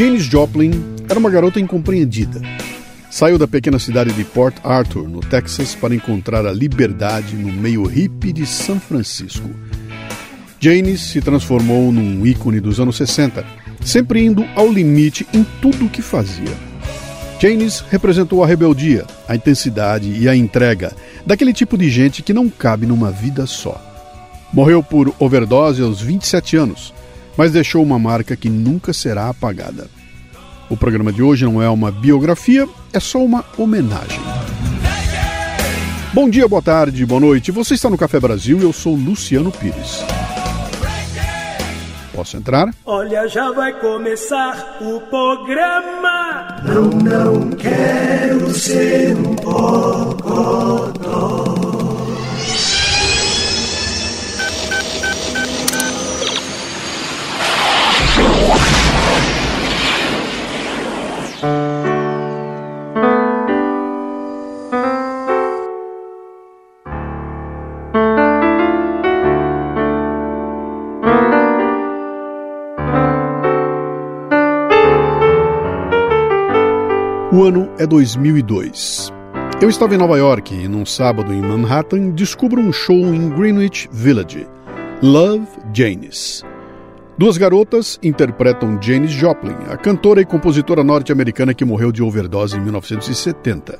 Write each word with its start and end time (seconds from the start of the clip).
Janis 0.00 0.22
Joplin 0.22 0.70
era 1.10 1.18
uma 1.18 1.28
garota 1.28 1.60
incompreendida. 1.60 2.40
Saiu 3.10 3.36
da 3.36 3.46
pequena 3.46 3.78
cidade 3.78 4.10
de 4.14 4.24
Port 4.24 4.56
Arthur, 4.64 5.06
no 5.06 5.20
Texas, 5.20 5.74
para 5.74 5.94
encontrar 5.94 6.46
a 6.46 6.52
liberdade 6.52 7.36
no 7.36 7.52
meio 7.52 7.84
hippie 7.84 8.32
de 8.32 8.46
São 8.46 8.80
Francisco. 8.80 9.50
Janis 10.58 11.02
se 11.02 11.20
transformou 11.20 11.92
num 11.92 12.24
ícone 12.24 12.60
dos 12.60 12.80
anos 12.80 12.96
60, 12.96 13.44
sempre 13.84 14.24
indo 14.24 14.42
ao 14.56 14.72
limite 14.72 15.26
em 15.34 15.44
tudo 15.60 15.84
o 15.84 15.90
que 15.90 16.00
fazia. 16.00 16.56
Janis 17.38 17.84
representou 17.90 18.42
a 18.42 18.46
rebeldia, 18.46 19.04
a 19.28 19.36
intensidade 19.36 20.10
e 20.18 20.26
a 20.30 20.34
entrega 20.34 20.96
daquele 21.26 21.52
tipo 21.52 21.76
de 21.76 21.90
gente 21.90 22.22
que 22.22 22.32
não 22.32 22.48
cabe 22.48 22.86
numa 22.86 23.10
vida 23.10 23.46
só. 23.46 23.78
Morreu 24.50 24.82
por 24.82 25.14
overdose 25.18 25.82
aos 25.82 26.00
27 26.00 26.56
anos, 26.56 26.94
mas 27.36 27.52
deixou 27.52 27.82
uma 27.82 27.98
marca 27.98 28.36
que 28.36 28.48
nunca 28.48 28.92
será 28.92 29.28
apagada. 29.28 29.88
O 30.68 30.76
programa 30.76 31.12
de 31.12 31.22
hoje 31.22 31.44
não 31.44 31.60
é 31.60 31.68
uma 31.68 31.90
biografia, 31.90 32.68
é 32.92 33.00
só 33.00 33.18
uma 33.18 33.44
homenagem. 33.58 34.20
Bom 36.12 36.28
dia, 36.28 36.48
boa 36.48 36.62
tarde, 36.62 37.06
boa 37.06 37.20
noite. 37.20 37.52
Você 37.52 37.74
está 37.74 37.88
no 37.88 37.98
Café 37.98 38.18
Brasil 38.18 38.58
e 38.58 38.62
eu 38.62 38.72
sou 38.72 38.94
Luciano 38.94 39.52
Pires. 39.52 40.04
Posso 42.12 42.36
entrar? 42.36 42.74
Olha, 42.84 43.28
já 43.28 43.52
vai 43.52 43.72
começar 43.80 44.78
o 44.80 45.00
programa. 45.02 46.56
Não, 46.64 46.90
não 46.90 47.50
quero 47.50 48.52
ser 48.52 49.16
um 49.16 49.36
bocodó. 49.36 51.49
O 61.42 61.46
ano 77.42 77.70
é 77.78 77.86
2002. 77.86 79.10
Eu 79.62 79.70
estava 79.70 79.94
em 79.94 79.98
Nova 79.98 80.18
York 80.18 80.54
e, 80.54 80.68
num 80.68 80.84
sábado 80.84 81.32
em 81.32 81.40
Manhattan, 81.40 82.10
descubro 82.10 82.60
um 82.60 82.70
show 82.70 82.96
em 82.96 83.30
Greenwich 83.30 83.88
Village, 83.90 84.46
Love 85.02 85.48
Janis. 85.72 86.44
Duas 87.20 87.36
garotas 87.36 88.00
interpretam 88.02 88.78
Janis 88.80 89.10
Joplin, 89.10 89.54
a 89.70 89.76
cantora 89.76 90.22
e 90.22 90.24
compositora 90.24 90.82
norte-americana 90.82 91.52
que 91.52 91.66
morreu 91.66 91.92
de 91.92 92.02
overdose 92.02 92.56
em 92.56 92.60
1970. 92.62 93.78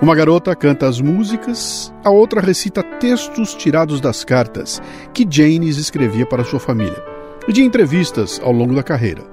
Uma 0.00 0.14
garota 0.14 0.56
canta 0.56 0.88
as 0.88 0.98
músicas, 0.98 1.92
a 2.02 2.08
outra 2.08 2.40
recita 2.40 2.82
textos 2.82 3.52
tirados 3.54 4.00
das 4.00 4.24
cartas 4.24 4.80
que 5.12 5.26
Janis 5.28 5.76
escrevia 5.76 6.24
para 6.24 6.42
sua 6.42 6.58
família 6.58 7.04
e 7.46 7.52
de 7.52 7.62
entrevistas 7.62 8.40
ao 8.42 8.50
longo 8.50 8.74
da 8.74 8.82
carreira. 8.82 9.24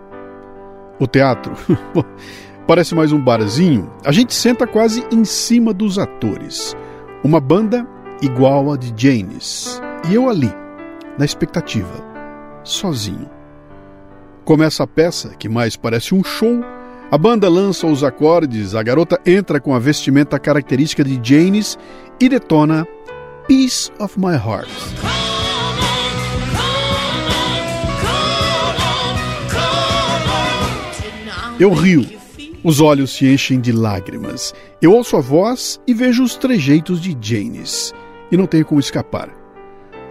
O 0.99 1.07
teatro 1.07 1.53
Parece 2.67 2.93
mais 2.93 3.13
um 3.13 3.23
barzinho. 3.23 3.89
A 4.03 4.11
gente 4.11 4.33
senta 4.33 4.67
quase 4.67 5.05
em 5.09 5.23
cima 5.23 5.73
dos 5.73 5.97
atores. 5.97 6.75
Uma 7.23 7.39
banda 7.39 7.87
igual 8.21 8.73
a 8.73 8.75
de 8.75 8.93
Janis. 8.93 9.81
E 10.09 10.15
eu 10.15 10.27
ali, 10.27 10.51
na 11.17 11.23
expectativa, 11.23 12.14
sozinho. 12.65 13.29
Começa 14.43 14.83
a 14.83 14.87
peça, 14.87 15.29
que 15.39 15.47
mais 15.47 15.77
parece 15.77 16.13
um 16.13 16.23
show. 16.23 16.61
A 17.09 17.17
banda 17.17 17.47
lança 17.47 17.87
os 17.87 18.03
acordes, 18.03 18.75
a 18.75 18.83
garota 18.83 19.19
entra 19.25 19.59
com 19.59 19.73
a 19.73 19.79
vestimenta 19.79 20.37
característica 20.37 21.03
de 21.03 21.19
Janis 21.23 21.77
e 22.19 22.27
detona 22.27 22.85
Piece 23.47 23.91
of 23.99 24.19
My 24.19 24.33
Heart. 24.33 24.69
Eu 31.57 31.71
rio 31.73 32.05
os 32.65 32.81
olhos 32.81 33.15
se 33.15 33.31
enchem 33.31 33.61
de 33.61 33.71
lágrimas. 33.71 34.51
Eu 34.81 34.91
ouço 34.91 35.15
a 35.15 35.21
voz 35.21 35.79
e 35.85 35.93
vejo 35.93 36.23
os 36.23 36.35
trejeitos 36.35 36.99
de 36.99 37.15
Janis. 37.21 37.93
E 38.31 38.35
não 38.35 38.47
tenho 38.47 38.65
como 38.65 38.79
escapar. 38.79 39.44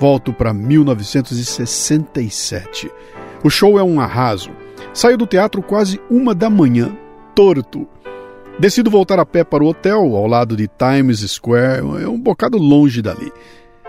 Volto 0.04 0.34
para 0.34 0.52
1967. 0.52 2.92
O 3.42 3.48
show 3.48 3.78
é 3.78 3.82
um 3.82 3.98
arraso. 3.98 4.50
Saio 4.92 5.16
do 5.16 5.26
teatro 5.26 5.62
quase 5.62 5.98
uma 6.10 6.34
da 6.34 6.50
manhã, 6.50 6.94
torto. 7.34 7.88
Decido 8.58 8.90
voltar 8.90 9.18
a 9.18 9.24
pé 9.24 9.42
para 9.42 9.64
o 9.64 9.66
hotel, 9.66 10.14
ao 10.14 10.26
lado 10.26 10.58
de 10.58 10.68
Times 10.68 11.20
Square, 11.20 12.02
é 12.02 12.06
um 12.06 12.20
bocado 12.20 12.58
longe 12.58 13.00
dali. 13.00 13.32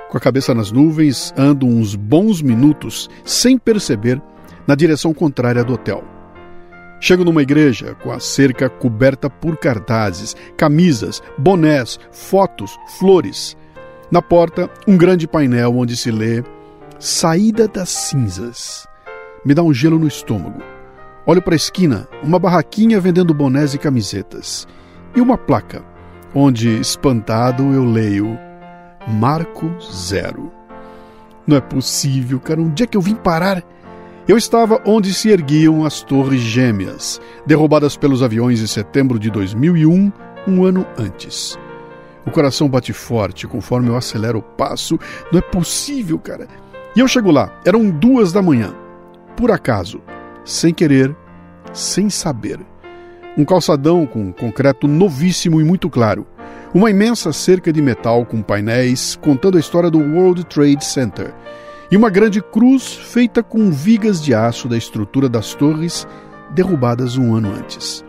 Com 0.10 0.18
a 0.18 0.22
cabeça 0.22 0.54
nas 0.54 0.72
nuvens, 0.72 1.34
ando 1.36 1.68
uns 1.68 1.96
bons 1.96 2.42
minutos, 2.42 3.10
sem 3.26 3.58
perceber, 3.58 4.22
na 4.66 4.74
direção 4.74 5.14
contrária 5.14 5.66
do 5.66 5.74
hotel. 5.74 6.02
Chego 7.02 7.26
numa 7.26 7.42
igreja 7.42 7.94
com 8.02 8.14
a 8.14 8.22
cerca 8.22 8.70
coberta 8.70 9.30
por 9.30 9.58
cartazes, 9.58 10.34
camisas, 10.56 11.22
bonés, 11.38 12.00
fotos, 12.10 12.80
flores. 12.98 13.58
Na 14.16 14.22
porta, 14.22 14.70
um 14.88 14.96
grande 14.96 15.28
painel 15.28 15.76
onde 15.76 15.98
se 15.98 16.10
lê 16.10 16.42
Saída 16.98 17.68
das 17.68 17.90
Cinzas. 17.90 18.88
Me 19.44 19.54
dá 19.54 19.62
um 19.62 19.74
gelo 19.74 20.00
no 20.00 20.08
estômago. 20.08 20.62
Olho 21.26 21.42
para 21.42 21.54
a 21.54 21.58
esquina, 21.58 22.08
uma 22.24 22.40
barraquinha 22.40 22.98
vendendo 22.98 23.34
bonés 23.34 23.74
e 23.74 23.78
camisetas. 23.78 24.66
E 25.14 25.20
uma 25.20 25.38
placa, 25.38 25.84
onde, 26.34 26.80
espantado, 26.80 27.74
eu 27.74 27.84
leio 27.84 28.40
Marco 29.06 29.70
Zero. 29.82 30.50
Não 31.46 31.58
é 31.58 31.62
possível, 31.62 32.40
cara. 32.40 32.62
Onde 32.62 32.84
é 32.84 32.88
que 32.88 32.96
eu 32.96 33.02
vim 33.02 33.16
parar? 33.16 33.62
Eu 34.30 34.38
estava 34.38 34.82
onde 34.86 35.14
se 35.14 35.28
erguiam 35.28 35.84
as 35.84 36.02
Torres 36.02 36.40
Gêmeas, 36.40 37.20
derrubadas 37.46 37.98
pelos 37.98 38.24
aviões 38.24 38.62
em 38.62 38.68
setembro 38.68 39.20
de 39.20 39.30
2001, 39.30 40.10
um 40.48 40.64
ano 40.64 40.88
antes. 40.98 41.60
O 42.26 42.32
coração 42.32 42.68
bate 42.68 42.92
forte 42.92 43.48
conforme 43.48 43.90
eu 43.90 43.96
acelero 43.96 44.40
o 44.40 44.42
passo. 44.42 45.00
Não 45.32 45.40
é 45.40 45.42
possível, 45.42 46.18
cara. 46.18 46.48
E 46.96 47.00
eu 47.00 47.08
chego 47.08 47.30
lá, 47.32 47.52
eram 47.66 47.90
duas 47.90 48.32
da 48.32 48.42
manhã. 48.42 48.74
Por 49.36 49.52
acaso, 49.52 50.02
sem 50.44 50.74
querer, 50.74 51.16
sem 51.74 52.10
saber. 52.10 52.60
Um 53.38 53.44
calçadão 53.44 54.06
com 54.06 54.32
concreto 54.32 54.88
novíssimo 54.88 55.60
e 55.60 55.64
muito 55.64 55.90
claro. 55.90 56.26
Uma 56.74 56.90
imensa 56.90 57.32
cerca 57.34 57.72
de 57.72 57.82
metal 57.82 58.26
com 58.26 58.42
painéis 58.42 59.16
contando 59.22 59.58
a 59.58 59.60
história 59.60 59.90
do 59.90 60.00
World 60.00 60.46
Trade 60.46 60.84
Center 60.84 61.34
e 61.92 61.98
uma 61.98 62.10
grande 62.10 62.42
cruz 62.42 62.94
feita 62.94 63.44
com 63.44 63.72
vigas 63.72 64.22
de 64.22 64.34
aço 64.34 64.68
da 64.68 64.78
estrutura 64.78 65.30
das 65.30 65.54
torres 65.54 66.08
derrubadas 66.52 67.18
um 67.18 67.36
ano 67.36 67.54
antes. 67.54 68.04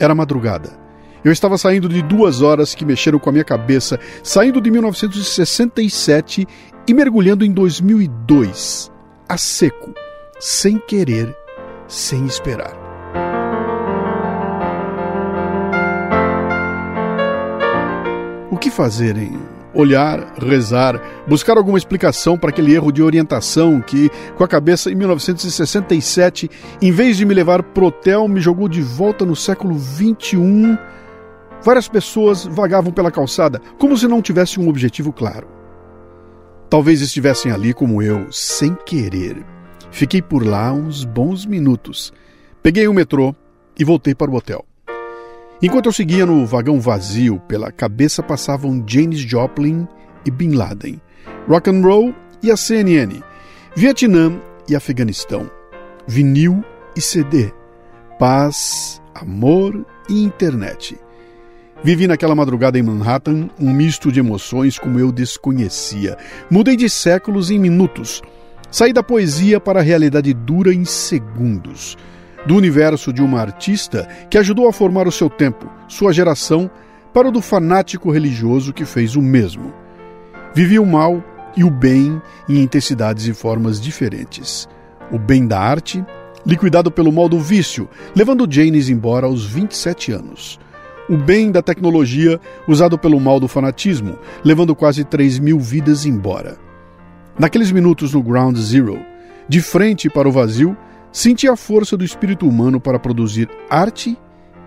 Era 0.00 0.14
madrugada. 0.14 0.81
Eu 1.24 1.30
estava 1.30 1.56
saindo 1.56 1.88
de 1.88 2.02
duas 2.02 2.42
horas 2.42 2.74
que 2.74 2.84
mexeram 2.84 3.18
com 3.18 3.28
a 3.28 3.32
minha 3.32 3.44
cabeça, 3.44 3.98
saindo 4.22 4.60
de 4.60 4.70
1967 4.70 6.46
e 6.86 6.94
mergulhando 6.94 7.44
em 7.44 7.52
2002, 7.52 8.90
a 9.28 9.38
seco, 9.38 9.94
sem 10.40 10.78
querer, 10.78 11.36
sem 11.86 12.26
esperar. 12.26 12.76
O 18.50 18.56
que 18.58 18.70
fazer 18.70 19.16
olhar, 19.74 20.34
rezar, 20.38 21.00
buscar 21.26 21.56
alguma 21.56 21.78
explicação 21.78 22.36
para 22.36 22.50
aquele 22.50 22.74
erro 22.74 22.92
de 22.92 23.02
orientação 23.02 23.80
que, 23.80 24.10
com 24.36 24.44
a 24.44 24.48
cabeça 24.48 24.90
em 24.90 24.94
1967, 24.94 26.50
em 26.80 26.92
vez 26.92 27.16
de 27.16 27.24
me 27.24 27.32
levar 27.32 27.62
pro 27.62 27.86
hotel, 27.86 28.28
me 28.28 28.40
jogou 28.40 28.68
de 28.68 28.82
volta 28.82 29.24
no 29.24 29.36
século 29.36 29.74
21. 29.74 30.76
Várias 31.64 31.88
pessoas 31.88 32.44
vagavam 32.44 32.92
pela 32.92 33.10
calçada, 33.10 33.60
como 33.78 33.96
se 33.96 34.08
não 34.08 34.20
tivesse 34.20 34.58
um 34.58 34.68
objetivo 34.68 35.12
claro. 35.12 35.46
Talvez 36.68 37.00
estivessem 37.00 37.52
ali 37.52 37.72
como 37.72 38.02
eu, 38.02 38.32
sem 38.32 38.74
querer. 38.74 39.44
Fiquei 39.90 40.20
por 40.20 40.44
lá 40.44 40.72
uns 40.72 41.04
bons 41.04 41.46
minutos. 41.46 42.12
Peguei 42.62 42.88
o 42.88 42.94
metrô 42.94 43.34
e 43.78 43.84
voltei 43.84 44.14
para 44.14 44.30
o 44.30 44.34
hotel. 44.34 44.64
Enquanto 45.62 45.86
eu 45.86 45.92
seguia 45.92 46.26
no 46.26 46.44
vagão 46.44 46.80
vazio, 46.80 47.38
pela 47.46 47.70
cabeça 47.70 48.22
passavam 48.22 48.82
Janis 48.84 49.20
Joplin 49.20 49.86
e 50.26 50.30
Bin 50.30 50.54
Laden, 50.54 51.00
rock 51.48 51.70
and 51.70 51.82
roll 51.82 52.14
e 52.42 52.50
a 52.50 52.56
CNN, 52.56 53.22
Vietnã 53.76 54.40
e 54.68 54.74
Afeganistão, 54.74 55.48
vinil 56.06 56.64
e 56.96 57.00
CD, 57.00 57.52
paz, 58.18 59.00
amor 59.14 59.86
e 60.08 60.24
internet. 60.24 60.98
Vivi 61.84 62.06
naquela 62.06 62.34
madrugada 62.34 62.78
em 62.78 62.82
Manhattan 62.82 63.48
um 63.58 63.72
misto 63.72 64.12
de 64.12 64.20
emoções 64.20 64.78
como 64.78 65.00
eu 65.00 65.10
desconhecia. 65.10 66.16
Mudei 66.48 66.76
de 66.76 66.88
séculos 66.88 67.50
em 67.50 67.58
minutos. 67.58 68.22
Saí 68.70 68.92
da 68.92 69.02
poesia 69.02 69.58
para 69.58 69.80
a 69.80 69.82
realidade 69.82 70.32
dura 70.32 70.72
em 70.72 70.84
segundos. 70.84 71.96
do 72.44 72.56
universo 72.56 73.12
de 73.12 73.22
uma 73.22 73.40
artista 73.40 74.08
que 74.28 74.36
ajudou 74.36 74.66
a 74.68 74.72
formar 74.72 75.06
o 75.06 75.12
seu 75.12 75.30
tempo, 75.30 75.70
sua 75.86 76.12
geração, 76.12 76.68
para 77.14 77.28
o 77.28 77.30
do 77.30 77.40
fanático 77.40 78.10
religioso 78.10 78.72
que 78.72 78.84
fez 78.84 79.14
o 79.14 79.22
mesmo. 79.22 79.72
Vivia 80.52 80.82
o 80.82 80.86
mal 80.86 81.22
e 81.56 81.62
o 81.62 81.70
bem 81.70 82.20
em 82.48 82.60
intensidades 82.60 83.28
e 83.28 83.32
formas 83.32 83.80
diferentes. 83.80 84.68
O 85.12 85.20
bem 85.20 85.46
da 85.46 85.60
arte, 85.60 86.04
liquidado 86.44 86.90
pelo 86.90 87.12
mal 87.12 87.28
do 87.28 87.38
vício, 87.38 87.88
levando 88.12 88.50
Janis 88.50 88.88
embora 88.88 89.26
aos 89.26 89.46
27 89.46 90.10
anos. 90.10 90.58
O 91.08 91.16
bem 91.16 91.50
da 91.50 91.60
tecnologia, 91.60 92.40
usado 92.66 92.96
pelo 92.96 93.20
mal 93.20 93.40
do 93.40 93.48
fanatismo, 93.48 94.18
levando 94.44 94.74
quase 94.74 95.04
3 95.04 95.38
mil 95.38 95.58
vidas 95.58 96.06
embora. 96.06 96.56
Naqueles 97.38 97.72
minutos 97.72 98.12
no 98.12 98.22
Ground 98.22 98.56
Zero, 98.56 98.98
de 99.48 99.60
frente 99.60 100.08
para 100.08 100.28
o 100.28 100.32
vazio, 100.32 100.76
senti 101.10 101.48
a 101.48 101.56
força 101.56 101.96
do 101.96 102.04
espírito 102.04 102.48
humano 102.48 102.80
para 102.80 102.98
produzir 102.98 103.48
arte 103.68 104.16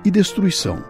e 0.03 0.11
destruição. 0.11 0.83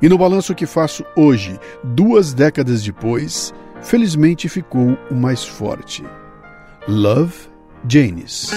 E 0.00 0.08
no 0.08 0.18
balanço 0.18 0.54
que 0.54 0.66
faço 0.66 1.04
hoje, 1.16 1.58
duas 1.82 2.32
décadas 2.32 2.82
depois, 2.82 3.52
felizmente 3.82 4.48
ficou 4.48 4.96
o 5.10 5.14
mais 5.14 5.44
forte. 5.44 6.04
Love 6.86 7.34
Janis. 7.88 8.50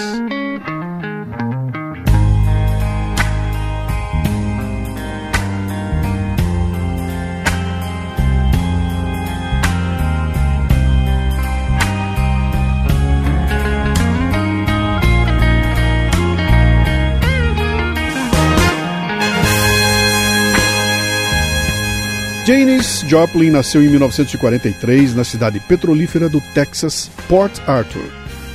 Janis 22.51 23.05
Joplin 23.07 23.49
nasceu 23.49 23.81
em 23.81 23.87
1943 23.87 25.15
na 25.15 25.23
cidade 25.23 25.57
petrolífera 25.61 26.27
do 26.27 26.41
Texas, 26.53 27.09
Port 27.29 27.57
Arthur. 27.65 28.03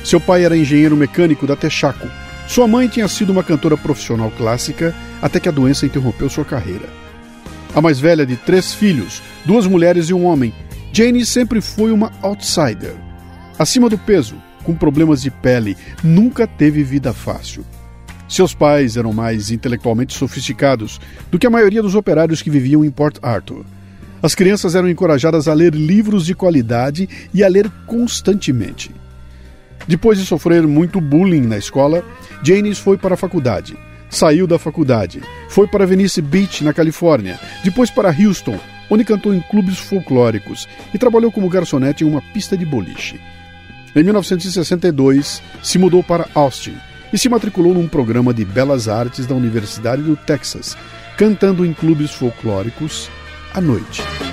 Seu 0.05 0.21
pai 0.21 0.45
era 0.45 0.55
engenheiro 0.55 0.95
mecânico 0.95 1.47
da 1.47 1.55
Texaco. 1.55 2.07
Sua 2.47 2.67
mãe 2.67 2.87
tinha 2.87 3.07
sido 3.07 3.31
uma 3.31 3.43
cantora 3.43 3.75
profissional 3.75 4.29
clássica 4.37 4.93
até 5.19 5.39
que 5.39 5.49
a 5.49 5.51
doença 5.51 5.87
interrompeu 5.87 6.29
sua 6.29 6.45
carreira. 6.45 6.87
A 7.73 7.81
mais 7.81 7.99
velha 7.99 8.23
de 8.23 8.35
três 8.35 8.71
filhos, 8.71 9.19
duas 9.43 9.65
mulheres 9.65 10.09
e 10.09 10.13
um 10.13 10.25
homem, 10.25 10.53
Janis 10.93 11.27
sempre 11.27 11.59
foi 11.59 11.91
uma 11.91 12.11
outsider. 12.21 12.93
Acima 13.57 13.89
do 13.89 13.97
peso, 13.97 14.35
com 14.63 14.75
problemas 14.75 15.23
de 15.23 15.31
pele, 15.31 15.75
nunca 16.03 16.45
teve 16.45 16.83
vida 16.83 17.13
fácil. 17.13 17.65
Seus 18.29 18.53
pais 18.53 18.95
eram 18.95 19.11
mais 19.11 19.49
intelectualmente 19.49 20.15
sofisticados 20.15 21.01
do 21.31 21.39
que 21.39 21.47
a 21.47 21.49
maioria 21.49 21.81
dos 21.81 21.95
operários 21.95 22.43
que 22.43 22.51
viviam 22.51 22.85
em 22.85 22.91
Port 22.91 23.17
Arthur. 23.23 23.65
As 24.21 24.33
crianças 24.33 24.73
eram 24.73 24.89
encorajadas 24.89 25.47
a 25.47 25.53
ler 25.53 25.73
livros 25.75 26.25
de 26.25 26.33
qualidade 26.33 27.07
e 27.33 27.43
a 27.43 27.47
ler 27.47 27.69
constantemente. 27.85 28.91
Depois 29.87 30.17
de 30.17 30.25
sofrer 30.25 30.65
muito 30.65 30.99
bullying 30.99 31.41
na 31.41 31.57
escola, 31.57 32.03
Janis 32.43 32.79
foi 32.79 32.97
para 32.97 33.13
a 33.13 33.17
faculdade. 33.17 33.77
Saiu 34.09 34.47
da 34.47 34.57
faculdade, 34.57 35.21
foi 35.49 35.67
para 35.67 35.85
Venice 35.85 36.21
Beach, 36.21 36.63
na 36.63 36.73
Califórnia, 36.73 37.39
depois 37.63 37.91
para 37.91 38.09
Houston, 38.09 38.57
onde 38.89 39.03
cantou 39.03 39.33
em 39.33 39.41
clubes 39.41 39.77
folclóricos 39.77 40.67
e 40.93 40.97
trabalhou 40.97 41.31
como 41.31 41.49
garçonete 41.49 42.03
em 42.03 42.07
uma 42.07 42.21
pista 42.33 42.57
de 42.57 42.65
boliche. 42.65 43.19
Em 43.95 44.03
1962, 44.03 45.41
se 45.61 45.77
mudou 45.77 46.01
para 46.01 46.27
Austin 46.33 46.75
e 47.11 47.17
se 47.17 47.29
matriculou 47.29 47.73
num 47.73 47.87
programa 47.87 48.33
de 48.33 48.45
belas 48.45 48.87
artes 48.87 49.25
da 49.25 49.35
Universidade 49.35 50.01
do 50.01 50.15
Texas, 50.15 50.77
cantando 51.17 51.65
em 51.65 51.73
clubes 51.73 52.11
folclóricos 52.11 53.09
à 53.57 53.61
noite. 53.61 54.26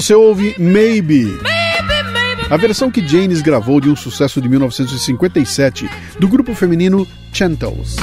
Você 0.00 0.14
ouve 0.14 0.54
Maybe. 0.58 1.38
A 2.48 2.56
versão 2.56 2.90
que 2.90 3.06
Janis 3.06 3.42
gravou 3.42 3.82
de 3.82 3.90
um 3.90 3.94
sucesso 3.94 4.40
de 4.40 4.48
1957 4.48 5.90
do 6.18 6.26
grupo 6.26 6.54
feminino 6.54 7.06
Chantels. 7.34 7.96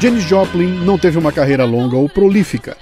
Janis 0.00 0.22
Joplin 0.22 0.84
não 0.84 0.96
teve 0.96 1.18
uma 1.18 1.32
carreira 1.32 1.64
longa 1.64 1.96
ou 1.96 2.08
prolífica. 2.08 2.76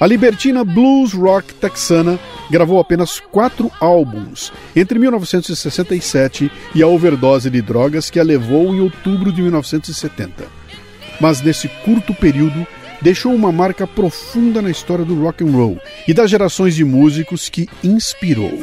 A 0.00 0.06
libertina 0.06 0.64
blues 0.64 1.12
rock 1.12 1.52
texana 1.54 2.18
gravou 2.50 2.78
apenas 2.78 3.20
quatro 3.20 3.70
álbuns 3.80 4.52
entre 4.74 4.98
1967 4.98 6.50
e 6.74 6.82
a 6.82 6.86
overdose 6.86 7.50
de 7.50 7.60
drogas 7.60 8.10
que 8.10 8.20
a 8.20 8.24
levou 8.24 8.74
em 8.74 8.80
outubro 8.80 9.32
de 9.32 9.42
1970. 9.42 10.44
Mas 11.20 11.40
nesse 11.40 11.68
curto 11.84 12.14
período 12.14 12.66
deixou 13.00 13.34
uma 13.34 13.52
marca 13.52 13.86
profunda 13.86 14.62
na 14.62 14.70
história 14.70 15.04
do 15.04 15.20
rock 15.20 15.44
and 15.44 15.50
roll 15.50 15.78
e 16.06 16.14
das 16.14 16.30
gerações 16.30 16.74
de 16.74 16.84
músicos 16.84 17.48
que 17.48 17.68
inspirou. 17.82 18.58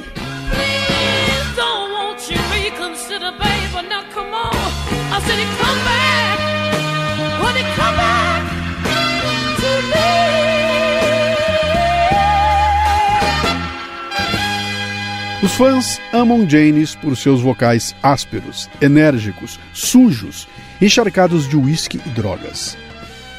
Os 15.44 15.56
fãs 15.56 16.00
amam 16.14 16.50
Janis 16.50 16.96
por 16.96 17.18
seus 17.18 17.42
vocais 17.42 17.94
ásperos, 18.02 18.70
enérgicos, 18.82 19.60
sujos, 19.74 20.48
encharcados 20.82 21.50
de 21.50 21.58
uísque 21.58 22.00
e 22.06 22.10
drogas. 22.12 22.78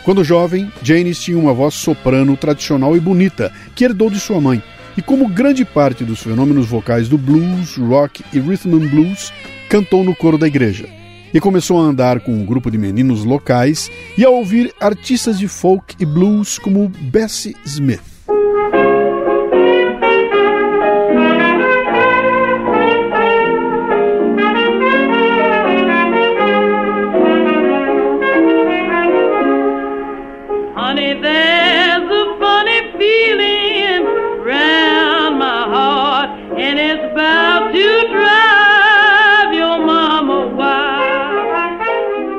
Quando 0.04 0.22
jovem, 0.22 0.70
Janis 0.82 1.18
tinha 1.18 1.38
uma 1.38 1.54
voz 1.54 1.72
soprano 1.72 2.36
tradicional 2.36 2.94
e 2.94 3.00
bonita 3.00 3.50
que 3.74 3.86
herdou 3.86 4.10
de 4.10 4.20
sua 4.20 4.38
mãe, 4.38 4.62
e 4.98 5.00
como 5.00 5.30
grande 5.30 5.64
parte 5.64 6.04
dos 6.04 6.20
fenômenos 6.20 6.66
vocais 6.66 7.08
do 7.08 7.16
blues, 7.16 7.78
rock 7.78 8.22
e 8.34 8.38
rhythm 8.38 8.74
and 8.74 8.88
blues, 8.88 9.32
cantou 9.70 10.04
no 10.04 10.14
coro 10.14 10.36
da 10.36 10.46
igreja. 10.46 10.86
E 11.32 11.40
começou 11.40 11.80
a 11.80 11.84
andar 11.84 12.20
com 12.20 12.32
um 12.34 12.44
grupo 12.44 12.70
de 12.70 12.76
meninos 12.76 13.24
locais 13.24 13.90
e 14.18 14.26
a 14.26 14.28
ouvir 14.28 14.74
artistas 14.78 15.38
de 15.38 15.48
folk 15.48 15.96
e 15.98 16.04
blues 16.04 16.58
como 16.58 16.86
Bessie 17.10 17.56
Smith. 17.64 18.13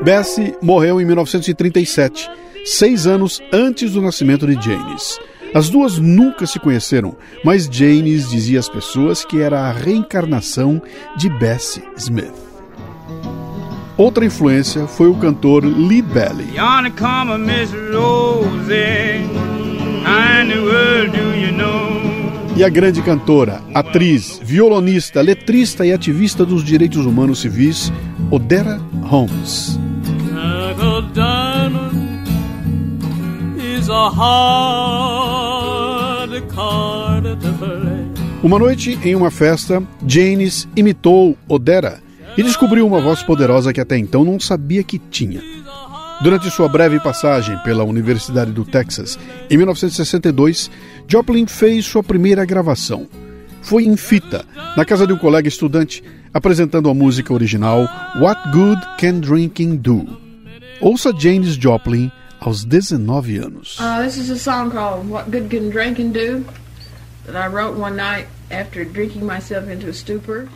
Bessie 0.05 0.53
morreu 0.61 1.01
em 1.01 1.05
1937, 1.05 2.29
seis 2.63 3.07
anos 3.07 3.41
antes 3.51 3.93
do 3.93 4.03
nascimento 4.03 4.45
de 4.45 4.53
Janis. 4.53 5.19
As 5.51 5.67
duas 5.67 5.97
nunca 5.97 6.45
se 6.45 6.59
conheceram, 6.59 7.15
mas 7.43 7.65
Janis 7.65 8.29
dizia 8.29 8.59
às 8.59 8.69
pessoas 8.69 9.25
que 9.25 9.41
era 9.41 9.61
a 9.61 9.71
reencarnação 9.71 10.79
de 11.17 11.27
Bessie 11.27 11.81
Smith. 11.97 12.31
Outra 13.97 14.23
influência 14.23 14.85
foi 14.85 15.07
o 15.07 15.15
cantor 15.15 15.65
Lee 15.65 16.03
Belly. 16.03 16.53
E 22.55 22.63
a 22.63 22.69
grande 22.69 23.01
cantora, 23.01 23.59
atriz, 23.73 24.39
violonista, 24.43 25.19
letrista 25.19 25.83
e 25.83 25.91
ativista 25.91 26.45
dos 26.45 26.63
direitos 26.63 27.07
humanos 27.07 27.39
civis, 27.39 27.91
Odera 28.29 28.79
Holmes. 29.01 29.79
Uma 38.43 38.59
noite, 38.59 38.99
em 39.03 39.15
uma 39.15 39.31
festa, 39.31 39.81
Janis 40.05 40.67
imitou 40.75 41.37
Odera 41.47 41.99
e 42.37 42.43
descobriu 42.43 42.85
uma 42.85 43.01
voz 43.01 43.23
poderosa 43.23 43.73
que 43.73 43.81
até 43.81 43.97
então 43.97 44.23
não 44.23 44.39
sabia 44.39 44.83
que 44.83 44.99
tinha. 44.99 45.41
Durante 46.21 46.49
sua 46.51 46.69
breve 46.69 46.99
passagem 46.99 47.57
pela 47.59 47.83
Universidade 47.83 48.51
do 48.51 48.63
Texas, 48.63 49.17
em 49.49 49.57
1962, 49.57 50.71
Joplin 51.07 51.45
fez 51.47 51.85
sua 51.85 52.03
primeira 52.03 52.45
gravação. 52.45 53.07
Foi 53.61 53.83
em 53.83 53.97
fita, 53.97 54.45
na 54.77 54.85
casa 54.85 55.07
de 55.07 55.13
um 55.13 55.17
colega 55.17 55.47
estudante, 55.47 56.03
apresentando 56.33 56.89
a 56.89 56.93
música 56.93 57.33
original 57.33 57.87
What 58.19 58.51
Good 58.51 58.81
Can 58.99 59.19
Drinking 59.19 59.77
Do? 59.77 60.24
Ouça 60.81 61.13
Janis 61.17 61.55
Joplin 61.55 62.11
aos 62.39 62.65
19 62.65 63.39
anos. 63.39 63.77
Uh, 63.79 64.01
this 64.03 64.17
is 64.17 64.29
a 64.29 64.37
song 64.37 64.71
called 64.71 65.07
What 65.09 65.31
Good 65.31 65.49
Can 65.49 65.69
Drinking 65.69 66.11
Do 66.11 66.45
that 67.25 67.35
I 67.35 67.47
wrote 67.47 67.77
one 67.77 67.95
night 67.95 68.27
after 68.51 68.83
drinking 68.83 69.25
myself 69.25 69.69
into 69.69 69.87
a 69.87 69.93
stupor. 69.93 70.49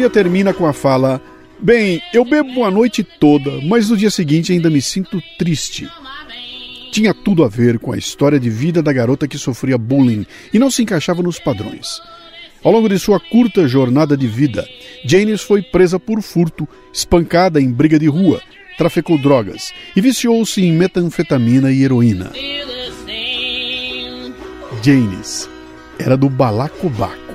A 0.00 0.02
melodia 0.02 0.22
termina 0.22 0.54
com 0.54 0.64
a 0.64 0.72
fala: 0.72 1.20
Bem, 1.60 2.00
eu 2.14 2.24
bebo 2.24 2.64
a 2.64 2.70
noite 2.70 3.04
toda, 3.04 3.60
mas 3.60 3.90
no 3.90 3.98
dia 3.98 4.10
seguinte 4.10 4.50
ainda 4.50 4.70
me 4.70 4.80
sinto 4.80 5.22
triste. 5.38 5.86
Tinha 6.90 7.12
tudo 7.12 7.44
a 7.44 7.48
ver 7.48 7.78
com 7.78 7.92
a 7.92 7.98
história 7.98 8.40
de 8.40 8.48
vida 8.48 8.82
da 8.82 8.94
garota 8.94 9.28
que 9.28 9.36
sofria 9.36 9.76
bullying 9.76 10.24
e 10.54 10.58
não 10.58 10.70
se 10.70 10.82
encaixava 10.82 11.22
nos 11.22 11.38
padrões. 11.38 12.00
Ao 12.64 12.72
longo 12.72 12.88
de 12.88 12.98
sua 12.98 13.20
curta 13.20 13.68
jornada 13.68 14.16
de 14.16 14.26
vida, 14.26 14.66
Janis 15.04 15.42
foi 15.42 15.60
presa 15.60 16.00
por 16.00 16.22
furto, 16.22 16.66
espancada 16.90 17.60
em 17.60 17.70
briga 17.70 17.98
de 17.98 18.06
rua, 18.06 18.40
traficou 18.78 19.18
drogas 19.18 19.70
e 19.94 20.00
viciou-se 20.00 20.62
em 20.62 20.72
metanfetamina 20.72 21.70
e 21.70 21.82
heroína. 21.82 22.32
Janis 24.82 25.46
era 25.98 26.16
do 26.16 26.30
balacobaco. 26.30 27.29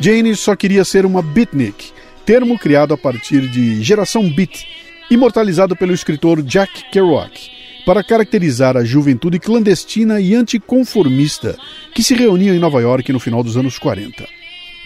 Jane 0.00 0.34
só 0.34 0.56
queria 0.56 0.82
ser 0.82 1.04
uma 1.04 1.20
beatnik, 1.20 1.92
termo 2.24 2.58
criado 2.58 2.94
a 2.94 2.96
partir 2.96 3.46
de 3.46 3.82
geração 3.82 4.26
beat, 4.30 4.66
imortalizado 5.10 5.76
pelo 5.76 5.92
escritor 5.92 6.42
Jack 6.42 6.90
Kerouac 6.90 7.50
para 7.84 8.02
caracterizar 8.02 8.78
a 8.78 8.84
juventude 8.84 9.38
clandestina 9.38 10.18
e 10.18 10.34
anticonformista 10.34 11.54
que 11.94 12.02
se 12.02 12.14
reunia 12.14 12.54
em 12.54 12.58
Nova 12.58 12.80
York 12.80 13.12
no 13.12 13.20
final 13.20 13.42
dos 13.42 13.58
anos 13.58 13.78
40. 13.78 14.26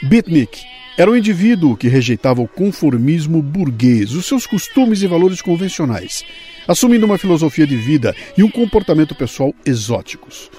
Beatnik 0.02 0.62
era 0.99 1.09
um 1.09 1.16
indivíduo 1.16 1.76
que 1.76 1.87
rejeitava 1.87 2.42
o 2.42 2.49
conformismo 2.49 3.40
burguês, 3.40 4.12
os 4.14 4.26
seus 4.26 4.49
costumes 4.49 5.00
e 5.02 5.06
valores 5.06 5.40
convencionais, 5.40 6.25
assumindo 6.66 7.06
uma 7.06 7.18
filosofia 7.18 7.68
de 7.68 7.76
vida 7.76 8.16
e 8.37 8.42
um 8.42 8.50
comportamento 8.50 9.14
pessoal 9.14 9.54
exóticos. 9.64 10.50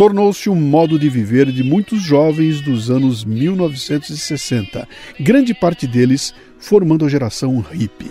Tornou-se 0.00 0.48
um 0.48 0.56
modo 0.56 0.98
de 0.98 1.10
viver 1.10 1.52
de 1.52 1.62
muitos 1.62 2.00
jovens 2.00 2.62
dos 2.62 2.90
anos 2.90 3.22
1960, 3.22 4.88
grande 5.20 5.52
parte 5.52 5.86
deles 5.86 6.32
formando 6.58 7.04
a 7.04 7.08
geração 7.10 7.60
hippie. 7.60 8.10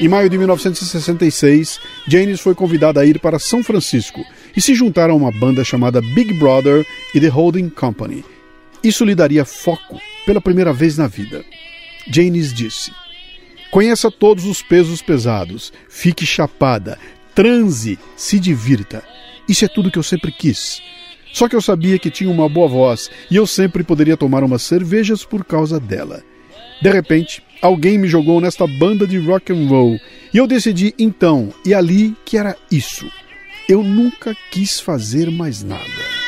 Em 0.00 0.08
maio 0.08 0.28
de 0.28 0.36
1966, 0.36 1.78
Janis 2.08 2.40
foi 2.40 2.56
convidada 2.56 3.00
a 3.00 3.06
ir 3.06 3.20
para 3.20 3.38
São 3.38 3.62
Francisco 3.62 4.20
e 4.56 4.60
se 4.60 4.74
juntar 4.74 5.10
a 5.10 5.14
uma 5.14 5.30
banda 5.30 5.62
chamada 5.62 6.00
Big 6.00 6.34
Brother 6.34 6.84
e 7.14 7.20
The 7.20 7.28
Holding 7.28 7.68
Company. 7.68 8.24
Isso 8.82 9.04
lhe 9.04 9.14
daria 9.14 9.44
foco 9.44 10.00
pela 10.26 10.40
primeira 10.40 10.72
vez 10.72 10.98
na 10.98 11.06
vida. 11.06 11.44
Janis 12.10 12.52
disse: 12.52 12.90
Conheça 13.74 14.08
todos 14.08 14.44
os 14.46 14.62
pesos 14.62 15.02
pesados, 15.02 15.72
fique 15.88 16.24
chapada, 16.24 16.96
transe, 17.34 17.98
se 18.16 18.38
divirta. 18.38 19.02
Isso 19.48 19.64
é 19.64 19.68
tudo 19.68 19.90
que 19.90 19.98
eu 19.98 20.02
sempre 20.04 20.30
quis. 20.30 20.80
Só 21.32 21.48
que 21.48 21.56
eu 21.56 21.60
sabia 21.60 21.98
que 21.98 22.08
tinha 22.08 22.30
uma 22.30 22.48
boa 22.48 22.68
voz 22.68 23.10
e 23.28 23.34
eu 23.34 23.48
sempre 23.48 23.82
poderia 23.82 24.16
tomar 24.16 24.44
umas 24.44 24.62
cervejas 24.62 25.24
por 25.24 25.44
causa 25.44 25.80
dela. 25.80 26.22
De 26.80 26.88
repente, 26.88 27.42
alguém 27.60 27.98
me 27.98 28.06
jogou 28.06 28.40
nesta 28.40 28.64
banda 28.64 29.08
de 29.08 29.18
rock 29.18 29.52
and 29.52 29.66
roll 29.66 29.98
e 30.32 30.38
eu 30.38 30.46
decidi 30.46 30.94
então 30.96 31.52
e 31.66 31.74
ali 31.74 32.14
que 32.24 32.38
era 32.38 32.56
isso 32.70 33.10
eu 33.68 33.82
nunca 33.82 34.36
quis 34.50 34.78
fazer 34.78 35.30
mais 35.30 35.62
nada. 35.62 36.23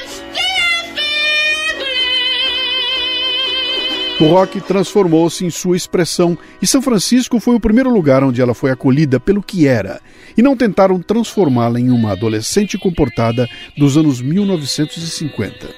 O 4.19 4.25
rock 4.29 4.63
transformou-se 4.63 5.45
em 5.45 5.51
sua 5.51 5.77
expressão 5.77 6.39
e 6.63 6.67
São 6.67 6.81
Francisco 6.81 7.39
foi 7.39 7.55
o 7.55 7.61
primeiro 7.61 7.91
lugar 7.91 8.25
onde 8.25 8.41
ela 8.41 8.55
foi 8.55 8.71
acolhida 8.71 9.21
pelo 9.21 9.43
que 9.43 9.67
era, 9.67 10.01
e 10.35 10.41
não 10.41 10.57
tentaram 10.57 11.03
transformá-la 11.03 11.79
em 11.79 11.91
uma 11.91 12.13
adolescente 12.13 12.79
comportada 12.79 13.47
dos 13.77 13.99
anos 13.99 14.23
1950. 14.23 15.69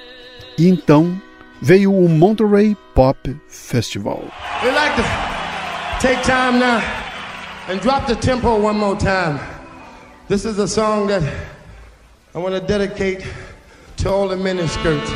E 0.57 0.69
então 0.69 1.21
veio 1.61 1.93
o 1.93 2.07
Monterey 2.07 2.77
Pop 2.95 3.35
Festival. 3.49 4.23
We 4.63 4.71
like 4.71 4.95
to 4.95 5.03
take 5.99 6.21
time 6.23 6.59
now 6.59 6.81
and 7.69 7.79
drop 7.81 8.07
the 8.07 8.15
tempo 8.15 8.47
one 8.47 8.79
more 8.79 8.95
time. 8.97 9.37
This 10.29 10.45
is 10.45 10.57
a 10.59 10.67
song 10.67 11.07
that 11.07 11.23
I 12.33 12.37
want 12.37 12.55
to 12.55 12.61
dedicate 12.61 13.21
to 13.97 14.09
all 14.09 14.29
the 14.29 14.37
miniskirts. 14.37 15.11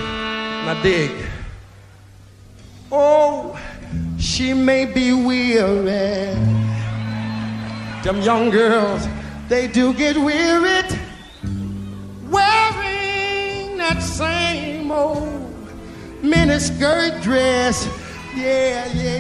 I 0.66 0.78
dig. 0.84 1.43
Oh, 2.96 3.58
she 4.20 4.54
may 4.54 4.86
be 4.86 5.12
weary. 5.14 6.36
Them 8.04 8.22
young 8.22 8.52
girls, 8.52 9.08
they 9.50 9.68
do 9.68 9.96
get 9.96 10.16
weary 10.16 10.84
wearing 12.30 13.78
that 13.78 14.00
same 14.00 14.92
old 14.92 15.28
miniskirt 16.22 17.20
dress. 17.24 17.88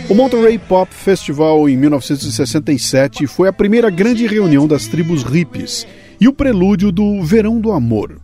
O 0.07 0.13
Monterey 0.13 0.59
Pop 0.59 0.93
Festival 0.93 1.67
em 1.67 1.75
1967 1.75 3.25
foi 3.25 3.47
a 3.47 3.53
primeira 3.53 3.89
grande 3.89 4.27
reunião 4.27 4.67
das 4.67 4.87
tribos 4.87 5.23
hippies 5.23 5.87
e 6.21 6.27
o 6.27 6.33
prelúdio 6.33 6.91
do 6.91 7.23
Verão 7.23 7.59
do 7.59 7.71
Amor. 7.71 8.21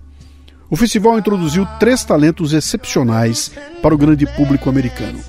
O 0.70 0.76
festival 0.76 1.18
introduziu 1.18 1.66
três 1.80 2.04
talentos 2.04 2.54
excepcionais 2.54 3.52
para 3.82 3.96
o 3.96 3.98
grande 3.98 4.28
público 4.36 4.70
americano: 4.70 5.20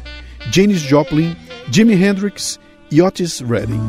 Janis 0.50 0.80
Joplin, 0.80 1.36
Jimi 1.70 1.94
Hendrix 1.94 2.58
e 2.90 3.00
Otis 3.00 3.40
Redding. 3.40 3.80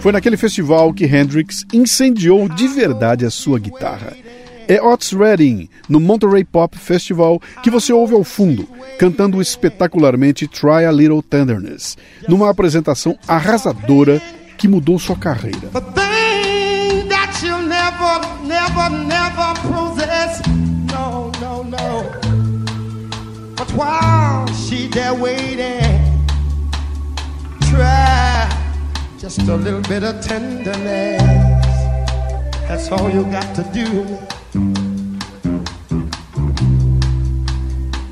Foi 0.00 0.12
naquele 0.12 0.36
festival 0.36 0.92
que 0.92 1.04
Hendrix 1.04 1.64
incendiou 1.72 2.48
de 2.48 2.68
verdade 2.68 3.24
a 3.26 3.30
sua 3.30 3.58
guitarra 3.58 4.14
é 4.68 4.82
Otis 4.82 5.12
Redding, 5.12 5.68
no 5.88 5.98
Monterey 5.98 6.44
Pop 6.44 6.78
Festival, 6.78 7.40
que 7.62 7.70
você 7.70 7.90
ouve 7.90 8.14
ao 8.14 8.22
fundo, 8.22 8.68
cantando 8.98 9.40
espetacularmente 9.40 10.46
Try 10.46 10.84
a 10.84 10.92
Little 10.92 11.22
Tenderness, 11.22 11.96
numa 12.28 12.50
apresentação 12.50 13.18
arrasadora 13.26 14.20
que 14.58 14.68
mudou 14.68 14.98
sua 14.98 15.16
carreira. 15.16 15.70
Just 29.28 29.46
a 29.46 29.56
little 29.56 29.82
bit 29.82 30.02
of 30.04 30.24
tenderness. 30.24 31.20
That's 32.66 32.90
all 32.90 33.10
you 33.10 33.24
got 33.24 33.54
to 33.56 33.62
do. 33.74 34.04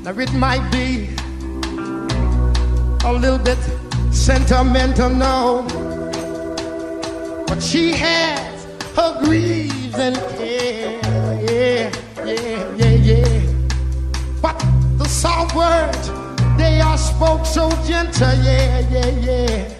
Now 0.03 0.11
it 0.11 0.31
might 0.33 0.69
be 0.71 1.09
a 3.03 3.11
little 3.11 3.39
bit 3.39 3.57
sentimental, 4.11 5.09
no. 5.09 5.65
But 7.47 7.63
she 7.63 7.93
has 7.93 8.65
her 8.95 9.19
griefs 9.23 9.95
and 9.95 10.17
care. 10.37 11.01
Yeah, 11.49 11.91
yeah, 12.25 12.75
yeah, 12.75 12.95
yeah. 13.09 13.53
But 14.39 14.63
the 14.97 15.07
soft 15.07 15.55
words, 15.55 16.11
they 16.57 16.81
are 16.81 16.97
spoke 16.97 17.45
so 17.45 17.69
gentle. 17.85 18.33
Yeah, 18.43 18.79
yeah, 18.89 19.09
yeah. 19.09 19.73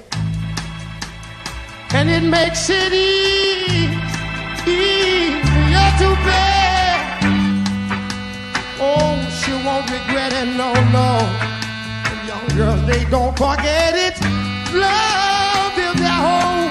And 1.93 2.09
it 2.09 2.23
makes 2.23 2.69
it 2.69 2.93
easier 2.93 3.97
to 6.01 6.15
bear. 6.25 6.95
Oh, 8.79 9.15
she 9.39 9.51
won't 9.65 9.89
regret 9.89 10.33
it, 10.33 10.49
no, 10.55 10.73
no. 10.91 11.09
The 12.09 12.15
young 12.27 12.47
girls, 12.57 12.85
they 12.85 13.03
don't 13.09 13.35
forget 13.37 13.95
it. 13.95 14.15
Love 14.73 15.77
is 15.77 15.95
their 15.99 16.19
whole 16.27 16.69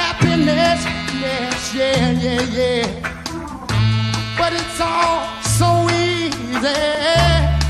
happiness. 0.00 0.84
Yes, 1.20 1.74
yeah, 1.74 2.10
yeah, 2.12 2.42
yeah. 2.58 2.86
But 4.38 4.52
it's 4.52 4.80
all 4.80 5.26
so 5.42 5.88
easy. 5.90 7.57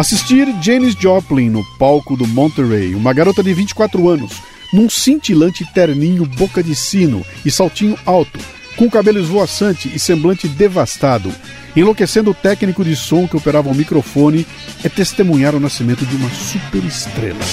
Assistir 0.00 0.48
Janis 0.62 0.94
Joplin 0.94 1.50
no 1.50 1.62
palco 1.76 2.16
do 2.16 2.26
Monterey, 2.26 2.94
uma 2.94 3.12
garota 3.12 3.42
de 3.42 3.52
24 3.52 4.08
anos, 4.08 4.32
num 4.72 4.88
cintilante 4.88 5.62
terninho 5.74 6.24
boca 6.24 6.62
de 6.62 6.74
sino 6.74 7.22
e 7.44 7.50
saltinho 7.50 7.98
alto, 8.06 8.40
com 8.78 8.88
cabelo 8.88 9.18
esvoaçante 9.18 9.92
e 9.94 9.98
semblante 9.98 10.48
devastado, 10.48 11.30
enlouquecendo 11.76 12.30
o 12.30 12.34
técnico 12.34 12.82
de 12.82 12.96
som 12.96 13.28
que 13.28 13.36
operava 13.36 13.68
o 13.68 13.74
microfone, 13.74 14.46
é 14.82 14.88
testemunhar 14.88 15.54
o 15.54 15.60
nascimento 15.60 16.06
de 16.06 16.16
uma 16.16 16.30
superestrela. 16.30 17.44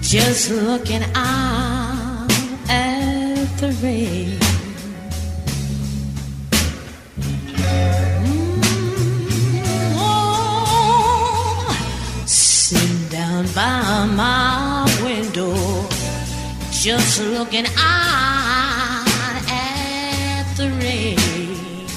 just 0.00 0.50
looking 0.50 1.02
out 1.16 2.28
at 2.68 3.46
the 3.58 3.72
rain. 3.82 4.19
My 14.16 14.84
window, 15.02 15.54
just 16.70 17.20
looking 17.20 17.66
out 17.76 19.06
at 19.48 20.44
the 20.56 20.70
rain. 20.80 21.16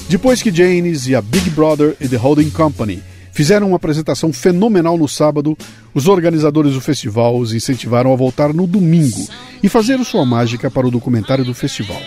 Depois 0.09 0.41
que 0.41 0.53
Janis 0.53 1.07
e 1.07 1.15
a 1.15 1.21
Big 1.21 1.49
Brother 1.51 1.95
e 1.99 2.07
The 2.07 2.17
Holding 2.17 2.49
Company 2.49 3.01
fizeram 3.31 3.67
uma 3.67 3.77
apresentação 3.77 4.31
fenomenal 4.31 4.97
no 4.97 5.07
sábado, 5.07 5.57
os 5.93 6.07
organizadores 6.07 6.73
do 6.73 6.81
festival 6.81 7.37
os 7.37 7.53
incentivaram 7.53 8.13
a 8.13 8.15
voltar 8.15 8.53
no 8.53 8.67
domingo 8.67 9.27
e 9.61 9.69
fazer 9.69 10.03
sua 10.03 10.25
mágica 10.25 10.69
para 10.69 10.87
o 10.87 10.91
documentário 10.91 11.45
do 11.45 11.53
festival. 11.53 12.01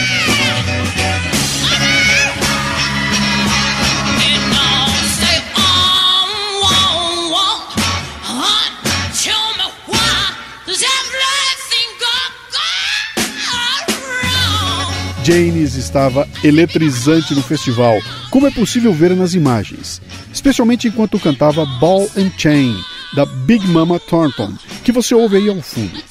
Janis 15.23 15.75
estava 15.75 16.27
eletrizante 16.43 17.35
no 17.35 17.43
festival, 17.43 17.99
como 18.31 18.47
é 18.47 18.51
possível 18.51 18.91
ver 18.91 19.15
nas 19.15 19.35
imagens, 19.35 20.01
especialmente 20.33 20.87
enquanto 20.87 21.19
cantava 21.19 21.63
Ball 21.79 22.09
and 22.17 22.31
Chain, 22.37 22.75
da 23.15 23.25
Big 23.25 23.67
Mama 23.67 23.99
Thornton, 23.99 24.53
que 24.83 24.91
você 24.91 25.13
ouve 25.13 25.37
aí 25.37 25.47
ao 25.47 25.61
fundo. 25.61 26.01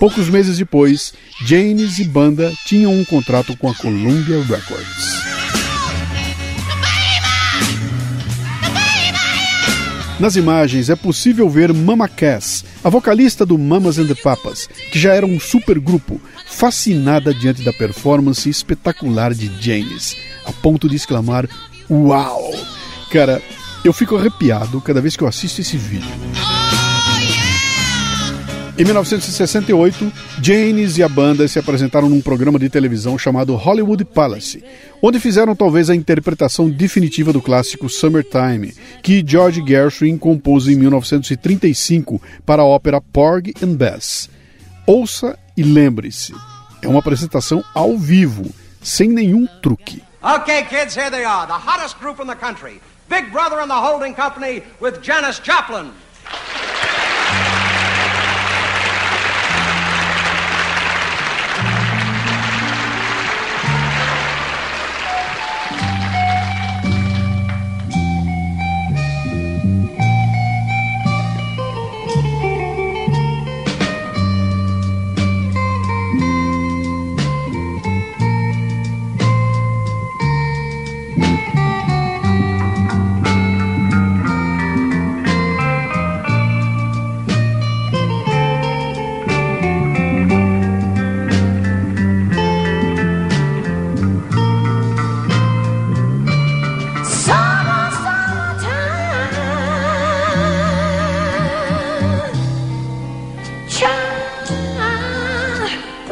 Poucos 0.00 0.28
meses 0.28 0.58
depois, 0.58 1.14
Janis 1.46 1.98
e 2.00 2.04
banda 2.04 2.52
tinham 2.66 2.92
um 2.92 3.04
contrato 3.04 3.56
com 3.56 3.70
a 3.70 3.74
Columbia 3.74 4.42
Records. 4.42 5.10
Nas 10.18 10.36
imagens 10.36 10.90
é 10.90 10.96
possível 10.96 11.48
ver 11.48 11.72
Mama 11.72 12.08
Cass, 12.08 12.64
a 12.82 12.88
vocalista 12.88 13.44
do 13.44 13.58
Mamas 13.58 13.98
and 13.98 14.06
the 14.06 14.14
Papas, 14.14 14.68
que 14.90 14.98
já 14.98 15.14
era 15.14 15.26
um 15.26 15.38
supergrupo, 15.38 16.20
fascinada 16.46 17.32
diante 17.32 17.62
da 17.62 17.72
performance 17.72 18.48
espetacular 18.48 19.34
de 19.34 19.50
Janis, 19.60 20.16
a 20.44 20.52
ponto 20.52 20.88
de 20.88 20.96
exclamar: 20.96 21.48
Uau! 21.88 22.50
Cara, 23.10 23.42
eu 23.84 23.92
fico 23.92 24.16
arrepiado 24.16 24.80
cada 24.80 25.00
vez 25.00 25.16
que 25.16 25.22
eu 25.22 25.28
assisto 25.28 25.60
esse 25.60 25.76
vídeo. 25.76 26.10
Em 28.80 28.84
1968, 28.84 30.10
Janis 30.40 30.96
e 30.96 31.02
a 31.02 31.08
banda 31.08 31.46
se 31.46 31.58
apresentaram 31.58 32.08
num 32.08 32.22
programa 32.22 32.58
de 32.58 32.70
televisão 32.70 33.18
chamado 33.18 33.54
Hollywood 33.54 34.06
Palace, 34.06 34.64
onde 35.02 35.20
fizeram 35.20 35.54
talvez 35.54 35.90
a 35.90 35.94
interpretação 35.94 36.70
definitiva 36.70 37.30
do 37.30 37.42
clássico 37.42 37.90
Summertime, 37.90 38.72
que 39.02 39.22
George 39.22 39.62
Gershwin 39.66 40.16
compôs 40.16 40.66
em 40.66 40.76
1935 40.76 42.22
para 42.46 42.62
a 42.62 42.64
ópera 42.64 43.02
Porgy 43.02 43.52
and 43.62 43.74
Bess. 43.74 44.30
Ouça 44.86 45.38
e 45.54 45.62
lembre-se, 45.62 46.32
é 46.80 46.88
uma 46.88 47.00
apresentação 47.00 47.62
ao 47.74 47.98
vivo, 47.98 48.46
sem 48.80 49.10
nenhum 49.10 49.46
truque. 49.60 50.02
Okay, 50.22 50.62
kids, 50.62 50.96
here 50.96 51.10
they 51.10 51.26
are, 51.26 51.46
the 51.46 51.52
hottest 51.52 51.98
group 52.00 52.18
in 52.18 52.26
the 52.26 52.34
country. 52.34 52.80
Big 53.10 53.30
Brother 53.30 53.60
and 53.60 53.68
the 53.68 53.74
Holding 53.74 54.14
Company 54.14 54.62
with 54.80 55.02
Janis 55.02 55.38
Joplin. 55.38 55.90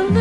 Fish 0.08 0.16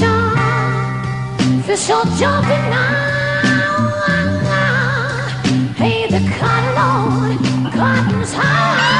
are, 0.00 0.36
fish 1.66 1.90
are 1.90 2.06
jumping 2.16 2.64
now. 2.70 2.88
Ah, 3.44 4.16
ah. 4.46 5.42
the 6.08 6.20
cotton 6.38 6.78
on, 6.78 7.70
cotton's 7.70 8.32
high. 8.32 8.93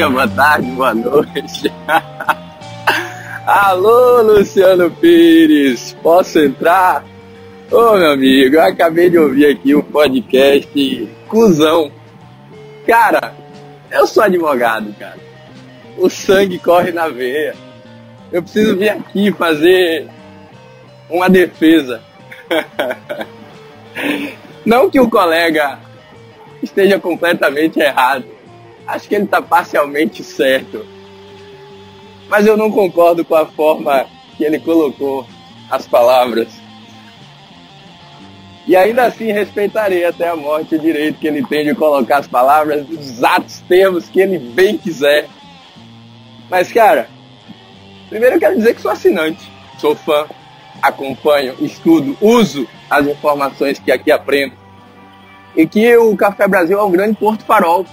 Dia, 0.00 0.08
boa 0.08 0.28
tarde, 0.28 0.70
boa 0.70 0.94
noite. 0.94 1.70
Alô, 3.46 4.22
Luciano 4.22 4.90
Pires, 4.90 5.94
posso 6.02 6.38
entrar? 6.38 7.04
Ô, 7.70 7.98
meu 7.98 8.12
amigo, 8.12 8.56
eu 8.56 8.62
acabei 8.62 9.10
de 9.10 9.18
ouvir 9.18 9.46
aqui 9.46 9.74
o 9.74 9.82
podcast 9.82 11.06
Cusão. 11.28 11.92
Cara, 12.86 13.34
eu 13.90 14.06
sou 14.06 14.22
advogado, 14.22 14.90
cara. 14.98 15.18
O 15.98 16.08
sangue 16.08 16.58
corre 16.58 16.92
na 16.92 17.08
veia. 17.08 17.54
Eu 18.32 18.42
preciso 18.42 18.78
vir 18.78 18.88
aqui 18.88 19.30
fazer 19.32 20.08
uma 21.10 21.28
defesa. 21.28 22.00
Não 24.64 24.88
que 24.88 24.98
o 24.98 25.10
colega 25.10 25.78
esteja 26.62 26.98
completamente 26.98 27.78
errado. 27.78 28.39
Acho 28.90 29.08
que 29.08 29.14
ele 29.14 29.24
está 29.24 29.40
parcialmente 29.40 30.24
certo. 30.24 30.84
Mas 32.28 32.44
eu 32.44 32.56
não 32.56 32.72
concordo 32.72 33.24
com 33.24 33.36
a 33.36 33.46
forma 33.46 34.04
que 34.36 34.42
ele 34.42 34.58
colocou 34.58 35.24
as 35.70 35.86
palavras. 35.86 36.48
E 38.66 38.74
ainda 38.74 39.04
assim 39.04 39.30
respeitarei 39.30 40.04
até 40.04 40.28
a 40.28 40.34
morte 40.34 40.74
o 40.74 40.78
direito 40.78 41.20
que 41.20 41.28
ele 41.28 41.46
tem 41.46 41.64
de 41.64 41.74
colocar 41.74 42.18
as 42.18 42.26
palavras 42.26 42.88
nos 42.88 42.98
exatos 42.98 43.60
termos 43.68 44.08
que 44.08 44.20
ele 44.20 44.40
bem 44.40 44.76
quiser. 44.76 45.28
Mas, 46.50 46.72
cara, 46.72 47.08
primeiro 48.08 48.36
eu 48.36 48.40
quero 48.40 48.56
dizer 48.56 48.74
que 48.74 48.82
sou 48.82 48.90
assinante, 48.90 49.48
sou 49.78 49.94
fã, 49.94 50.26
acompanho, 50.82 51.54
estudo, 51.60 52.16
uso 52.20 52.66
as 52.88 53.06
informações 53.06 53.78
que 53.78 53.92
aqui 53.92 54.10
aprendo. 54.10 54.54
E 55.54 55.64
que 55.64 55.96
o 55.96 56.16
Café 56.16 56.48
Brasil 56.48 56.76
é 56.76 56.82
um 56.82 56.90
grande 56.90 57.16
porto 57.16 57.44
farol 57.44 57.86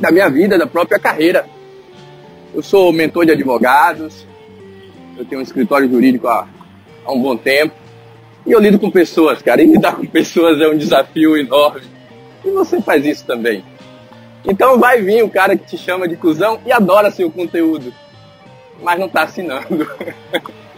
da 0.00 0.10
minha 0.10 0.28
vida, 0.28 0.58
da 0.58 0.66
própria 0.66 0.98
carreira. 0.98 1.46
Eu 2.54 2.62
sou 2.62 2.92
mentor 2.92 3.24
de 3.24 3.32
advogados, 3.32 4.26
eu 5.16 5.24
tenho 5.24 5.40
um 5.40 5.44
escritório 5.44 5.88
jurídico 5.88 6.28
há, 6.28 6.46
há 7.04 7.12
um 7.12 7.20
bom 7.20 7.36
tempo. 7.36 7.74
E 8.44 8.52
eu 8.52 8.60
lido 8.60 8.78
com 8.78 8.90
pessoas, 8.90 9.40
cara. 9.40 9.62
E 9.62 9.66
lidar 9.66 9.96
com 9.96 10.06
pessoas 10.06 10.60
é 10.60 10.68
um 10.68 10.76
desafio 10.76 11.36
enorme. 11.36 11.82
E 12.44 12.50
você 12.50 12.80
faz 12.80 13.06
isso 13.06 13.24
também. 13.24 13.64
Então 14.44 14.78
vai 14.78 15.00
vir 15.00 15.22
o 15.22 15.30
cara 15.30 15.56
que 15.56 15.64
te 15.64 15.78
chama 15.78 16.08
de 16.08 16.16
cuzão 16.16 16.60
e 16.66 16.72
adora 16.72 17.10
seu 17.10 17.30
conteúdo. 17.30 17.94
Mas 18.82 18.98
não 18.98 19.08
tá 19.08 19.22
assinando. 19.22 19.88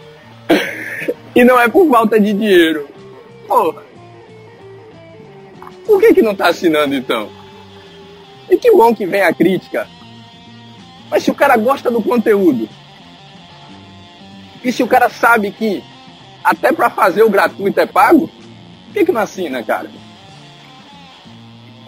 e 1.35 1.43
não 1.43 1.59
é 1.59 1.67
por 1.67 1.89
falta 1.89 2.19
de 2.19 2.33
dinheiro. 2.33 2.87
Porra. 3.47 3.83
Por 5.85 5.99
que, 5.99 6.13
que 6.13 6.21
não 6.21 6.35
tá 6.35 6.49
assinando 6.49 6.93
então? 6.93 7.29
E 8.49 8.57
que 8.57 8.71
bom 8.71 8.93
que 8.93 9.05
vem 9.05 9.21
a 9.21 9.33
crítica. 9.33 9.87
Mas 11.09 11.23
se 11.23 11.31
o 11.31 11.35
cara 11.35 11.55
gosta 11.57 11.89
do 11.89 12.01
conteúdo, 12.01 12.67
e 14.63 14.71
se 14.71 14.81
o 14.81 14.87
cara 14.87 15.09
sabe 15.09 15.51
que 15.51 15.83
até 16.43 16.71
para 16.71 16.89
fazer 16.89 17.23
o 17.23 17.29
gratuito 17.29 17.79
é 17.79 17.85
pago, 17.85 18.27
por 18.27 18.93
que, 18.93 19.05
que 19.05 19.11
não 19.11 19.21
assina, 19.21 19.63
cara? 19.63 19.89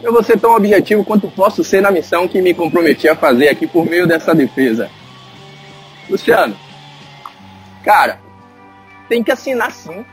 Eu 0.02 0.14
vou 0.14 0.24
ser 0.24 0.40
tão 0.40 0.56
objetivo 0.56 1.04
quanto 1.04 1.28
posso 1.30 1.64
ser 1.64 1.82
na 1.82 1.90
missão 1.90 2.28
que 2.28 2.42
me 2.42 2.54
comprometi 2.54 3.08
a 3.08 3.16
fazer 3.16 3.50
aqui 3.50 3.66
por 3.66 3.86
meio 3.86 4.06
dessa 4.06 4.34
defesa. 4.36 4.90
Luciano, 6.08 6.56
cara, 7.84 8.20
tem 9.10 9.24
que 9.24 9.32
assinar 9.32 9.72
sim. 9.72 10.06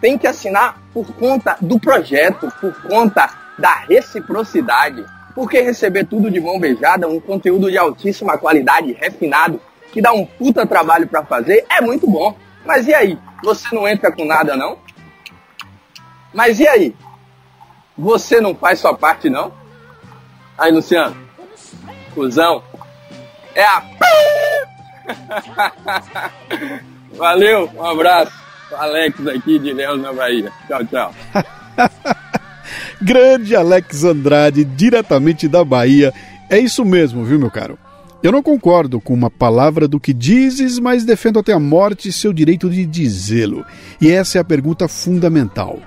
Tem 0.00 0.18
que 0.18 0.26
assinar 0.26 0.82
por 0.92 1.12
conta 1.14 1.56
do 1.60 1.78
projeto, 1.78 2.52
por 2.60 2.82
conta 2.82 3.30
da 3.60 3.74
reciprocidade. 3.74 5.04
Porque 5.34 5.60
receber 5.60 6.04
tudo 6.04 6.30
de 6.30 6.40
mão 6.40 6.58
beijada, 6.58 7.06
um 7.06 7.20
conteúdo 7.20 7.70
de 7.70 7.78
altíssima 7.78 8.36
qualidade, 8.36 8.92
refinado, 8.92 9.60
que 9.92 10.02
dá 10.02 10.12
um 10.12 10.26
puta 10.26 10.66
trabalho 10.66 11.06
para 11.06 11.24
fazer, 11.24 11.64
é 11.68 11.80
muito 11.80 12.06
bom. 12.06 12.36
Mas 12.64 12.86
e 12.88 12.94
aí? 12.94 13.18
Você 13.42 13.74
não 13.74 13.86
entra 13.86 14.10
com 14.10 14.24
nada, 14.24 14.56
não? 14.56 14.78
Mas 16.32 16.58
e 16.60 16.66
aí? 16.66 16.94
Você 17.96 18.40
não 18.40 18.54
faz 18.54 18.80
sua 18.80 18.94
parte, 18.94 19.28
não? 19.30 19.52
Aí, 20.56 20.72
Luciano, 20.72 21.16
cuzão, 22.14 22.62
é 23.54 23.64
a... 23.64 23.82
Valeu, 27.12 27.70
um 27.74 27.84
abraço. 27.84 28.32
Alex 28.72 29.26
aqui 29.26 29.58
de 29.58 29.72
Léus, 29.72 30.00
na 30.00 30.12
Bahia. 30.12 30.52
Tchau, 30.68 30.84
tchau. 30.86 31.14
Grande 33.02 33.56
Alex 33.56 34.04
Andrade, 34.04 34.64
diretamente 34.64 35.48
da 35.48 35.64
Bahia. 35.64 36.12
É 36.50 36.58
isso 36.58 36.84
mesmo, 36.84 37.24
viu, 37.24 37.38
meu 37.38 37.50
caro? 37.50 37.78
Eu 38.22 38.30
não 38.30 38.42
concordo 38.42 39.00
com 39.00 39.14
uma 39.14 39.30
palavra 39.30 39.88
do 39.88 39.98
que 39.98 40.12
dizes, 40.12 40.78
mas 40.78 41.04
defendo 41.04 41.38
até 41.38 41.54
a 41.54 41.58
morte 41.58 42.12
seu 42.12 42.32
direito 42.34 42.68
de 42.68 42.84
dizê-lo. 42.84 43.64
E 43.98 44.10
essa 44.10 44.36
é 44.36 44.40
a 44.40 44.44
pergunta 44.44 44.86
fundamental. 44.86 45.78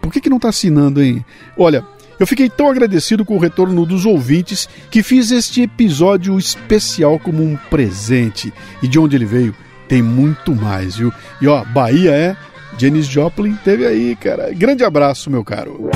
Por 0.00 0.10
que, 0.10 0.22
que 0.22 0.30
não 0.30 0.38
está 0.38 0.48
assinando, 0.48 1.02
hein? 1.02 1.22
Olha, 1.58 1.84
eu 2.18 2.26
fiquei 2.26 2.48
tão 2.48 2.70
agradecido 2.70 3.24
com 3.24 3.36
o 3.36 3.40
retorno 3.40 3.84
dos 3.84 4.06
ouvintes 4.06 4.66
que 4.90 5.02
fiz 5.02 5.30
este 5.30 5.62
episódio 5.62 6.38
especial 6.38 7.18
como 7.18 7.42
um 7.42 7.56
presente. 7.68 8.50
E 8.82 8.88
de 8.88 8.98
onde 8.98 9.14
ele 9.14 9.26
veio, 9.26 9.54
tem 9.86 10.00
muito 10.00 10.54
mais, 10.54 10.96
viu? 10.96 11.12
E 11.42 11.46
ó, 11.46 11.64
Bahia 11.64 12.12
é. 12.12 12.36
Janis 12.78 13.06
Joplin 13.06 13.56
teve 13.64 13.86
aí, 13.86 14.16
cara. 14.16 14.52
Grande 14.52 14.84
abraço, 14.84 15.30
meu 15.30 15.44
caro. 15.44 15.90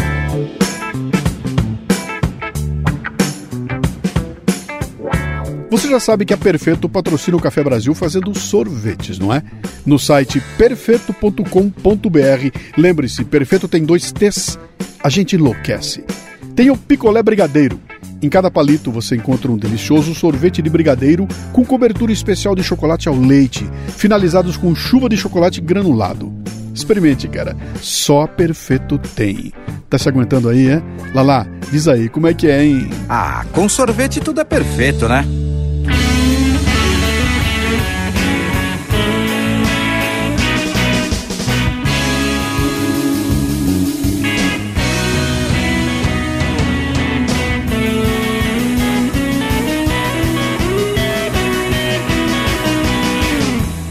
Você 5.71 5.89
já 5.89 6.01
sabe 6.01 6.25
que 6.25 6.33
a 6.33 6.37
Perfeito 6.37 6.89
patrocina 6.89 7.37
o 7.37 7.41
Café 7.41 7.63
Brasil 7.63 7.95
fazendo 7.95 8.35
sorvetes, 8.37 9.19
não 9.19 9.33
é? 9.33 9.43
No 9.85 9.99
site 9.99 10.43
perfeito.com.br. 10.57 11.43
Lembre-se, 12.77 13.25
Perfeito 13.25 13.69
tem 13.69 13.85
dois 13.85 14.11
T's. 14.11 14.59
A 15.03 15.09
gente 15.09 15.37
enlouquece. 15.37 16.05
Tem 16.57 16.71
o 16.71 16.77
picolé 16.77 17.23
brigadeiro. 17.23 17.79
Em 18.21 18.29
cada 18.29 18.51
palito 18.51 18.91
você 18.91 19.15
encontra 19.15 19.53
um 19.53 19.57
delicioso 19.57 20.15
sorvete 20.15 20.61
de 20.61 20.69
brigadeiro 20.69 21.29
com 21.53 21.65
cobertura 21.65 22.11
especial 22.11 22.57
de 22.57 22.65
chocolate 22.65 23.09
ao 23.09 23.15
leite, 23.15 23.65
finalizados 23.97 24.57
com 24.57 24.75
chuva 24.75 25.09
de 25.09 25.17
chocolate 25.17 25.61
granulado. 25.61 26.33
Experimente, 26.79 27.29
cara. 27.29 27.57
Só 27.83 28.27
Perfeito 28.27 28.99
tem. 28.99 29.53
Tá 29.91 29.99
se 29.99 30.09
aguentando 30.09 30.49
aí, 30.49 30.69
é? 30.69 30.83
Lala, 31.15 31.47
diz 31.71 31.89
aí, 31.89 32.09
como 32.09 32.27
é 32.27 32.35
que 32.35 32.47
é, 32.49 32.65
hein? 32.65 32.89
Ah, 33.09 33.45
com 33.53 33.69
sorvete 33.69 34.21
tudo 34.21 34.41
é 34.41 34.45
perfeito, 34.45 35.09
né? 35.09 35.25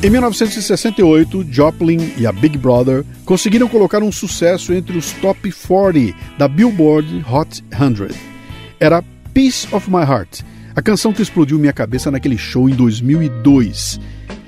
Em 0.07 0.09
1968, 0.09 1.45
Joplin 1.51 2.13
e 2.15 2.25
a 2.25 2.31
Big 2.31 2.57
Brother 2.57 3.03
conseguiram 3.25 3.67
colocar 3.67 4.01
um 4.01 4.09
sucesso 4.09 4.71
entre 4.71 4.97
os 4.97 5.11
top 5.11 5.51
40 5.51 6.15
da 6.37 6.47
Billboard 6.47 7.25
Hot 7.29 7.61
100. 7.69 8.15
Era 8.79 9.03
Piece 9.33 9.67
of 9.75 9.91
My 9.91 10.03
Heart, 10.03 10.43
a 10.73 10.81
canção 10.81 11.11
que 11.11 11.21
explodiu 11.21 11.59
minha 11.59 11.73
cabeça 11.73 12.09
naquele 12.09 12.37
show 12.37 12.69
em 12.69 12.73
2002. 12.73 13.99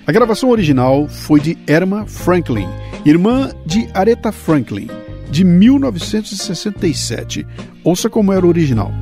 A 0.07 0.11
gravação 0.13 0.49
original 0.49 1.09
foi 1.09 1.41
de 1.41 1.57
Erma 1.67 2.07
Franklin, 2.07 2.69
irmã 3.05 3.51
de 3.65 3.85
Aretha 3.93 4.31
Franklin, 4.31 4.87
de 5.29 5.43
1967. 5.43 7.45
Ouça 7.83 8.09
como 8.09 8.31
era 8.31 8.45
o 8.45 8.49
original. 8.49 8.93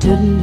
Didn't 0.00 0.42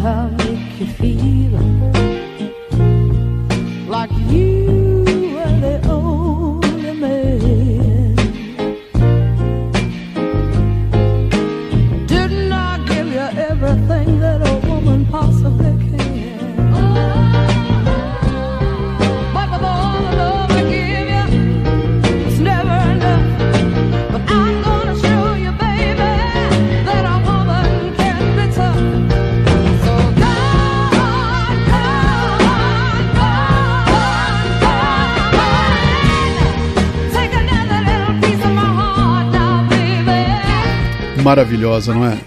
Maravilhosa, 41.30 41.94
não 41.94 42.08
é? 42.08 42.20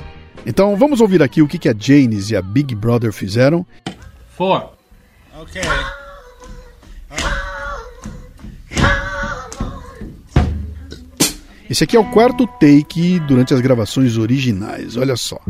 Então 0.47 0.77
vamos 0.77 1.01
ouvir 1.01 1.25
aqui 1.25 1.43
o 1.43 1.49
que, 1.49 1.59
que 1.59 1.69
a 1.69 1.75
Janis 1.77 2.31
e 2.31 2.37
a 2.37 2.41
Big 2.41 2.73
Brother 2.73 3.13
fizeram. 3.13 3.67
Four. 4.31 4.75
Okay. 5.41 5.61
Esse 11.69 11.83
aqui 11.83 11.97
é 11.97 11.99
o 11.99 12.05
quarto 12.13 12.47
take 12.47 13.19
durante 13.27 13.53
as 13.53 13.61
gravações 13.61 14.17
originais, 14.17 14.97
olha 14.97 15.17
só. 15.17 15.41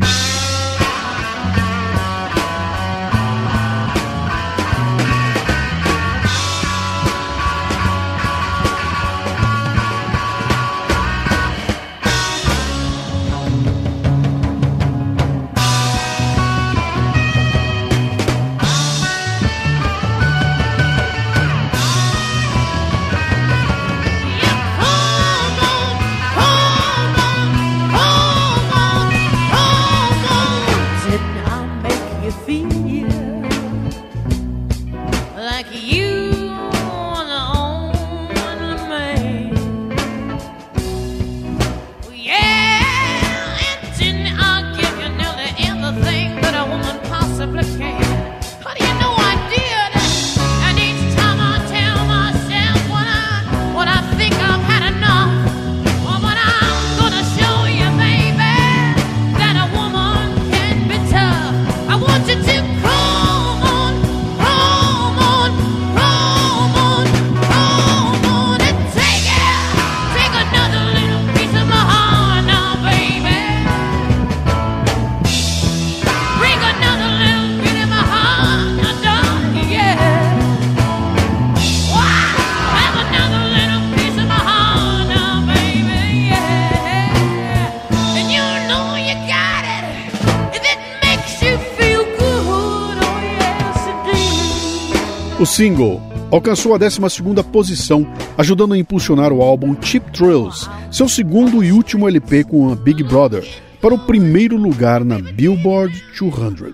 Single 95.53 96.01
alcançou 96.31 96.73
a 96.73 96.79
12ª 96.79 97.43
posição, 97.43 98.07
ajudando 98.35 98.73
a 98.73 98.77
impulsionar 98.77 99.31
o 99.31 99.43
álbum 99.43 99.75
Cheap 99.79 100.11
Thrills, 100.11 100.67
seu 100.91 101.07
segundo 101.07 101.63
e 101.63 101.71
último 101.71 102.09
LP 102.09 102.43
com 102.43 102.71
a 102.71 102.75
Big 102.75 103.03
Brother, 103.03 103.47
para 103.79 103.93
o 103.93 103.99
primeiro 103.99 104.57
lugar 104.57 105.05
na 105.05 105.19
Billboard 105.19 105.93
200. 106.17 106.73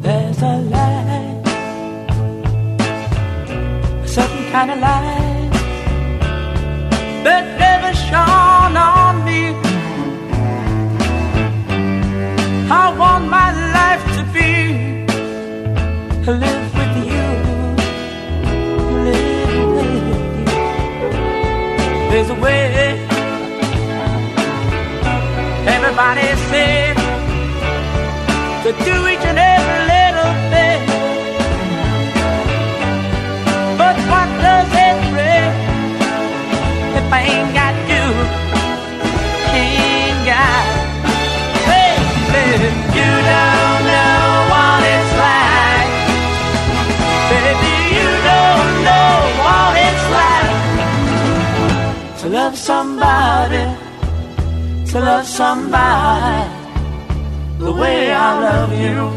There's 0.00 0.42
a 0.42 0.56
light, 0.70 1.42
a 4.04 4.06
certain 4.06 4.44
kind 4.52 4.70
of 4.70 4.80
light 4.80 5.11
that 7.24 7.44
never 7.64 7.92
shone 8.08 8.76
on 8.76 9.24
me. 9.28 9.42
I 12.70 12.86
want 13.02 13.24
my 13.28 13.50
life 13.78 14.04
to 14.16 14.22
be 14.36 14.50
live 16.26 16.68
with 16.78 16.94
you, 17.10 17.26
live 19.06 19.66
with 19.76 19.92
you. 19.98 20.16
There's 22.10 22.30
a 22.30 22.34
way. 22.34 22.60
Everybody 25.76 26.26
said 26.50 26.96
to 28.64 28.70
do 28.84 28.94
each 29.08 29.24
and 29.30 29.38
every 29.38 29.51
To 54.92 54.98
love 55.00 55.26
somebody 55.26 56.46
the 57.58 57.72
way 57.72 58.12
I 58.12 58.38
love 58.38 58.74
you. 58.74 59.10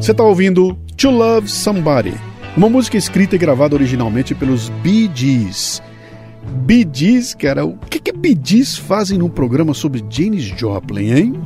Você 0.00 0.12
está 0.12 0.22
ouvindo 0.22 0.78
To 0.96 1.10
Love 1.10 1.48
Somebody, 1.48 2.14
uma 2.56 2.68
música 2.68 2.96
escrita 2.96 3.34
e 3.34 3.38
gravada 3.38 3.74
originalmente 3.74 4.36
pelos 4.36 4.68
Bee 4.68 5.10
Gees. 5.12 5.82
Gees, 6.92 7.34
cara, 7.34 7.64
o 7.64 7.76
que 7.76 7.98
que 7.98 8.12
Gees 8.44 8.76
fazem 8.76 9.18
num 9.18 9.28
programa 9.28 9.72
sobre 9.74 10.04
Janis 10.10 10.44
Joplin, 10.44 11.12
hein? 11.12 11.40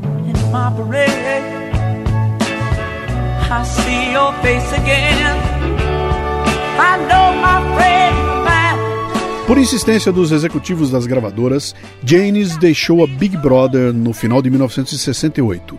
Por 9.46 9.58
insistência 9.58 10.10
dos 10.10 10.32
executivos 10.32 10.90
das 10.90 11.06
gravadoras, 11.06 11.74
Janis 12.04 12.56
deixou 12.56 13.04
a 13.04 13.06
Big 13.06 13.36
Brother 13.36 13.92
no 13.92 14.12
final 14.12 14.40
de 14.40 14.48
1968. 14.50 15.78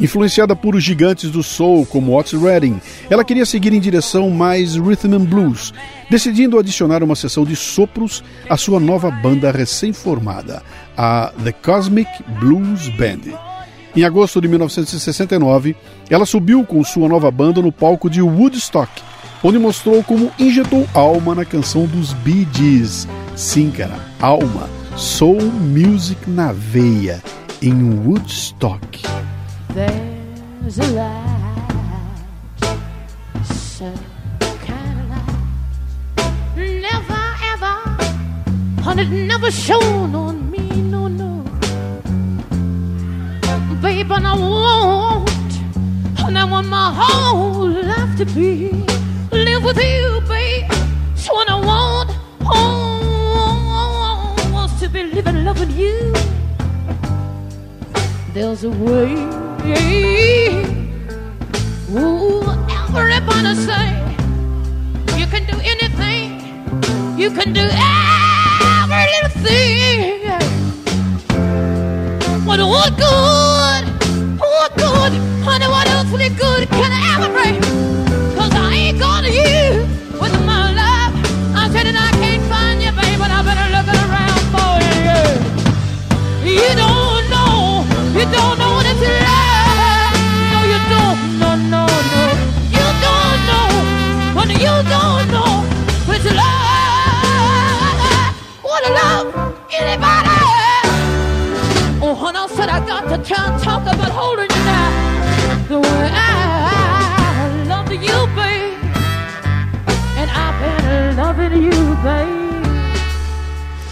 Influenciada 0.00 0.56
por 0.56 0.74
os 0.74 0.82
gigantes 0.82 1.30
do 1.30 1.42
soul 1.42 1.86
como 1.86 2.18
Otis 2.18 2.40
Redding, 2.40 2.80
ela 3.08 3.24
queria 3.24 3.46
seguir 3.46 3.72
em 3.72 3.80
direção 3.80 4.30
mais 4.30 4.74
rhythm 4.74 5.14
and 5.14 5.24
blues, 5.24 5.72
decidindo 6.10 6.58
adicionar 6.58 7.02
uma 7.02 7.14
sessão 7.14 7.44
de 7.44 7.54
sopros 7.54 8.24
à 8.48 8.56
sua 8.56 8.80
nova 8.80 9.10
banda 9.10 9.50
recém-formada, 9.50 10.62
a 10.96 11.32
The 11.44 11.52
Cosmic 11.52 12.10
Blues 12.40 12.88
Band. 12.96 13.38
Em 13.94 14.04
agosto 14.04 14.40
de 14.40 14.48
1969, 14.48 15.76
ela 16.08 16.24
subiu 16.24 16.64
com 16.64 16.82
sua 16.82 17.08
nova 17.08 17.30
banda 17.30 17.60
no 17.60 17.70
palco 17.70 18.08
de 18.08 18.22
Woodstock, 18.22 18.90
onde 19.42 19.58
mostrou 19.58 20.02
como 20.02 20.32
injetou 20.38 20.88
alma 20.94 21.34
na 21.34 21.44
canção 21.44 21.84
dos 21.86 22.14
Bee 22.14 22.48
Gees. 22.52 23.06
Sim, 23.36 23.70
cara, 23.70 23.98
alma, 24.18 24.68
soul 24.96 25.42
music 25.42 26.30
na 26.30 26.52
veia, 26.52 27.22
em 27.60 27.82
Woodstock. 28.06 29.02
There's 29.74 30.78
a 30.78 30.86
light, 30.92 32.60
some 33.42 33.98
kind 34.60 35.00
of 35.00 35.08
light, 35.08 35.36
never 36.56 37.24
ever 37.52 37.82
it 38.98 39.08
never 39.08 39.50
shone 39.50 40.14
on 40.14 40.50
me, 40.50 40.68
no, 40.82 41.08
no. 41.08 41.42
Babe, 43.80 44.12
and 44.12 44.26
I 44.26 44.34
want, 44.34 45.30
and 46.18 46.38
I 46.38 46.44
want 46.44 46.68
my 46.68 46.92
whole 46.94 47.70
life 47.70 48.14
to 48.18 48.26
be 48.26 48.84
live 49.32 49.64
with 49.64 49.78
you, 49.78 50.20
babe. 50.28 50.70
So 51.16 51.34
I 51.34 51.58
want, 51.64 52.10
oh, 52.42 54.36
wants 54.52 54.78
to 54.80 54.90
be 54.90 55.04
living, 55.04 55.46
loving 55.46 55.70
you. 55.70 56.21
There's 58.34 58.64
a 58.64 58.70
way. 58.70 59.12
Ooh, 61.90 62.42
everybody 62.96 63.54
say 63.54 63.92
you 65.18 65.26
can 65.26 65.44
do 65.44 65.60
anything. 65.60 66.40
You 67.18 67.30
can 67.30 67.52
do 67.52 67.60
every 67.60 69.04
little 69.12 69.42
thing. 69.44 70.22
What 72.46 72.60
what 72.60 72.96
good? 72.96 73.84
What 74.40 74.76
good? 74.78 75.12
Honey, 75.44 75.68
what 75.68 75.86
else 75.88 76.06
earthly 76.06 76.30
good 76.30 76.70
can 76.70 76.90
I 76.90 77.00
ever 77.14 77.30
bring? 77.34 77.60
Cause 78.34 78.54
I 78.54 78.74
ain't 78.74 78.98
gonna 78.98 79.28
you 79.28 80.01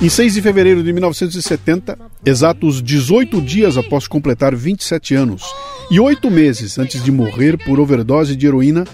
Em 0.02 0.08
6 0.08 0.32
de 0.32 0.40
fevereiro 0.40 0.82
de 0.82 0.94
1970, 0.94 1.98
exatos 2.24 2.82
18 2.82 3.38
dias 3.42 3.76
após 3.76 4.08
completar 4.08 4.56
27 4.56 5.14
anos 5.14 5.42
e 5.90 6.00
oito 6.00 6.30
meses 6.30 6.78
antes 6.78 7.04
de 7.04 7.12
morrer 7.12 7.58
por 7.58 7.78
overdose 7.78 8.34
de 8.34 8.46
heroína, 8.46 8.86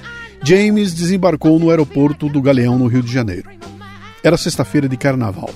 James 0.42 0.92
desembarcou 0.92 1.60
no 1.60 1.70
aeroporto 1.70 2.28
do 2.28 2.42
Galeão, 2.42 2.76
no 2.76 2.88
Rio 2.88 3.04
de 3.04 3.12
Janeiro. 3.12 3.48
Era 4.20 4.36
sexta-feira 4.36 4.88
de 4.88 4.96
carnaval. 4.96 5.50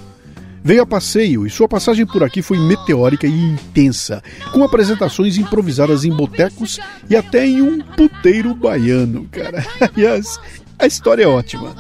Veio 0.62 0.82
a 0.82 0.86
passeio 0.86 1.44
e 1.44 1.50
sua 1.50 1.66
passagem 1.66 2.06
por 2.06 2.22
aqui 2.22 2.42
foi 2.42 2.56
meteórica 2.56 3.26
e 3.26 3.32
intensa, 3.32 4.22
com 4.52 4.62
apresentações 4.62 5.36
improvisadas 5.36 6.04
em 6.04 6.14
botecos 6.14 6.78
e 7.08 7.16
até 7.16 7.44
em 7.44 7.60
um 7.60 7.80
puteiro 7.80 8.54
baiano, 8.54 9.26
cara. 9.32 9.66
Aliás, 9.80 10.38
a 10.78 10.86
história 10.86 11.24
é 11.24 11.26
ótima. 11.26 11.74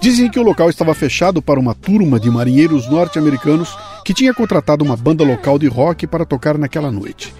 Dizem 0.00 0.30
que 0.30 0.38
o 0.38 0.42
local 0.42 0.70
estava 0.70 0.94
fechado 0.94 1.42
para 1.42 1.58
uma 1.58 1.74
turma 1.74 2.20
de 2.20 2.30
marinheiros 2.30 2.88
norte-americanos 2.88 3.76
que 4.04 4.14
tinha 4.14 4.32
contratado 4.32 4.84
uma 4.84 4.96
banda 4.96 5.24
local 5.24 5.58
de 5.58 5.66
rock 5.66 6.06
para 6.06 6.24
tocar 6.24 6.56
naquela 6.56 6.90
noite. 6.90 7.34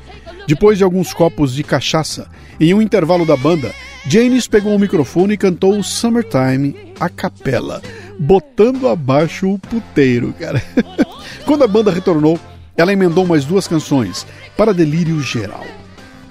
Depois 0.47 0.79
de 0.79 0.83
alguns 0.83 1.13
copos 1.13 1.55
de 1.55 1.63
cachaça, 1.63 2.27
em 2.59 2.75
um 2.75 2.83
intervalo 2.83 3.25
da 3.25 3.37
banda, 3.37 3.73
Janis 4.07 4.49
pegou 4.49 4.75
o 4.75 4.79
microfone 4.79 5.35
e 5.35 5.37
cantou 5.37 5.83
Summertime 5.83 6.95
a 6.99 7.09
capela, 7.09 7.83
botando 8.19 8.89
abaixo 8.89 9.49
o 9.51 9.59
puteiro, 9.59 10.33
cara. 10.33 10.63
Quando 11.45 11.65
a 11.65 11.69
banda 11.69 11.93
retornou, 11.93 12.41
ela 12.77 12.93
emendou 12.93 13.27
mais 13.27 13.45
duas 13.45 13.69
canções, 13.69 14.27
para 14.57 14.73
delírio 14.73 15.21
geral. 15.21 15.67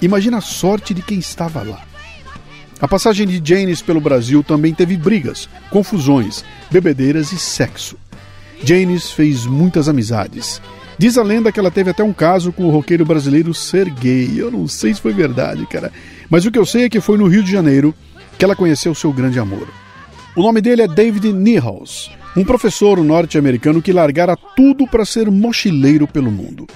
Imagina 0.01 0.37
a 0.39 0.41
sorte 0.41 0.93
de 0.93 1.01
quem 1.01 1.19
estava 1.19 1.61
lá. 1.61 1.81
A 2.79 2.87
passagem 2.87 3.25
de 3.25 3.41
Janis 3.43 3.81
pelo 3.81 3.99
Brasil 3.99 4.43
também 4.43 4.71
teve 4.71 4.95
brigas, 4.95 5.49
confusões, 5.71 6.45
bebedeiras 6.69 7.31
e 7.31 7.39
sexo. 7.39 7.97
Janis 8.63 9.11
fez 9.11 9.47
muitas 9.47 9.89
amizades. 9.89 10.61
Diz 10.97 11.17
a 11.17 11.23
lenda 11.23 11.51
que 11.51 11.59
ela 11.59 11.71
teve 11.71 11.89
até 11.89 12.03
um 12.03 12.13
caso 12.13 12.51
com 12.51 12.65
o 12.65 12.69
roqueiro 12.69 13.03
brasileiro 13.03 13.53
Serguei. 13.53 14.31
Eu 14.35 14.51
não 14.51 14.67
sei 14.67 14.93
se 14.93 15.01
foi 15.01 15.13
verdade, 15.13 15.65
cara. 15.65 15.91
Mas 16.29 16.45
o 16.45 16.51
que 16.51 16.59
eu 16.59 16.65
sei 16.65 16.83
é 16.83 16.89
que 16.89 17.01
foi 17.01 17.17
no 17.17 17.27
Rio 17.27 17.43
de 17.43 17.51
Janeiro 17.51 17.95
que 18.37 18.45
ela 18.45 18.55
conheceu 18.55 18.93
seu 18.93 19.11
grande 19.11 19.39
amor. 19.39 19.67
O 20.35 20.43
nome 20.43 20.61
dele 20.61 20.83
é 20.83 20.87
David 20.87 21.33
Niehaus, 21.33 22.11
um 22.35 22.43
professor 22.43 23.03
norte-americano 23.03 23.81
que 23.81 23.91
largara 23.91 24.37
tudo 24.55 24.85
para 24.85 25.03
ser 25.03 25.31
mochileiro 25.31 26.07
pelo 26.07 26.31
mundo. 26.31 26.67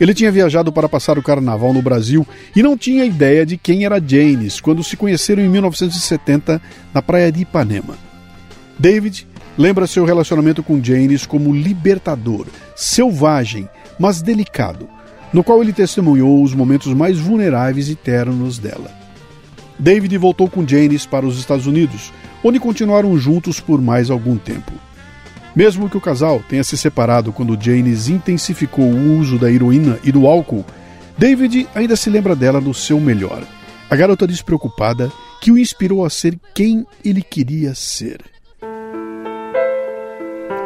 Ele 0.00 0.12
tinha 0.12 0.30
viajado 0.30 0.72
para 0.72 0.88
passar 0.88 1.18
o 1.18 1.22
carnaval 1.22 1.72
no 1.72 1.80
Brasil 1.80 2.26
e 2.54 2.62
não 2.62 2.76
tinha 2.76 3.04
ideia 3.04 3.46
de 3.46 3.56
quem 3.56 3.84
era 3.84 4.02
Janis 4.04 4.60
quando 4.60 4.84
se 4.84 4.96
conheceram 4.96 5.42
em 5.42 5.48
1970 5.48 6.60
na 6.92 7.00
praia 7.00 7.32
de 7.32 7.42
Ipanema. 7.42 7.96
David 8.78 9.26
lembra 9.56 9.86
seu 9.86 10.04
relacionamento 10.04 10.62
com 10.62 10.82
Janis 10.82 11.24
como 11.24 11.54
libertador, 11.54 12.46
selvagem, 12.74 13.68
mas 13.98 14.20
delicado, 14.20 14.86
no 15.32 15.42
qual 15.42 15.62
ele 15.62 15.72
testemunhou 15.72 16.42
os 16.42 16.54
momentos 16.54 16.92
mais 16.92 17.18
vulneráveis 17.18 17.88
e 17.88 17.94
ternos 17.94 18.58
dela. 18.58 18.90
David 19.78 20.16
voltou 20.18 20.48
com 20.48 20.66
Janis 20.66 21.06
para 21.06 21.26
os 21.26 21.38
Estados 21.38 21.66
Unidos, 21.66 22.12
onde 22.44 22.60
continuaram 22.60 23.16
juntos 23.18 23.60
por 23.60 23.80
mais 23.80 24.10
algum 24.10 24.36
tempo. 24.36 24.72
Mesmo 25.56 25.88
que 25.88 25.96
o 25.96 26.00
casal 26.02 26.44
tenha 26.46 26.62
se 26.62 26.76
separado 26.76 27.32
quando 27.32 27.58
Janis 27.58 28.10
intensificou 28.10 28.84
o 28.84 29.18
uso 29.18 29.38
da 29.38 29.50
heroína 29.50 29.98
e 30.04 30.12
do 30.12 30.26
álcool, 30.26 30.66
David 31.16 31.66
ainda 31.74 31.96
se 31.96 32.10
lembra 32.10 32.36
dela 32.36 32.60
no 32.60 32.74
seu 32.74 33.00
melhor. 33.00 33.42
A 33.88 33.96
garota 33.96 34.26
despreocupada 34.26 35.10
que 35.40 35.50
o 35.50 35.56
inspirou 35.56 36.04
a 36.04 36.10
ser 36.10 36.38
quem 36.54 36.86
ele 37.02 37.22
queria 37.22 37.74
ser. 37.74 38.20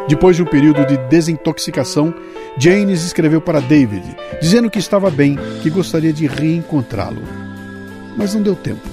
Depois 0.09 0.35
de 0.35 0.43
um 0.43 0.47
período 0.47 0.85
de 0.85 0.97
desintoxicação, 1.09 2.13
Janis 2.59 3.05
escreveu 3.05 3.41
para 3.41 3.61
David, 3.61 4.03
dizendo 4.43 4.69
que 4.69 4.81
estava 4.81 5.09
bem, 5.09 5.39
que 5.63 5.71
gostaria 5.71 6.13
de 6.13 6.27
reencontrá-lo. 6.27 7.23
Mas 8.17 8.35
não 8.35 8.43
deu 8.43 8.57
tempo. 8.57 8.89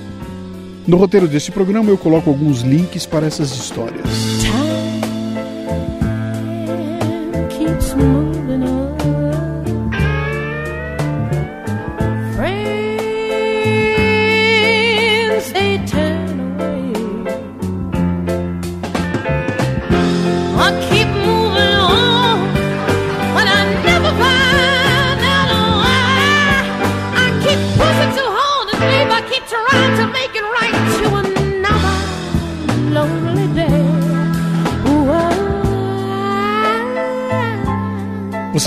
No 0.86 0.98
roteiro 0.98 1.28
deste 1.28 1.52
programa 1.52 1.90
eu 1.90 1.98
coloco 1.98 2.30
alguns 2.30 2.62
links 2.62 3.08
para 3.08 3.26
essas 3.26 3.50
histórias. 3.50 4.37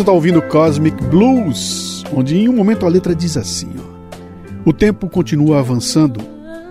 Você 0.00 0.02
está 0.02 0.12
ouvindo 0.12 0.40
Cosmic 0.40 0.96
Blues, 1.08 2.02
onde 2.10 2.34
em 2.34 2.48
um 2.48 2.54
momento 2.54 2.86
a 2.86 2.88
letra 2.88 3.14
diz 3.14 3.36
assim: 3.36 3.68
ó, 3.78 4.70
O 4.70 4.72
tempo 4.72 5.10
continua 5.10 5.58
avançando, 5.58 6.22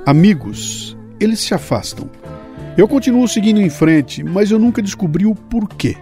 amigos, 0.04 0.98
eles 1.20 1.40
se 1.40 1.54
afastam. 1.54 2.10
Eu 2.76 2.88
continuo 2.88 3.28
seguindo 3.28 3.62
em 3.62 3.70
frente, 3.70 4.24
mas 4.24 4.50
eu 4.50 4.58
nunca 4.58 4.82
descobri 4.82 5.28
o 5.28 5.36
porquê. 5.36 5.96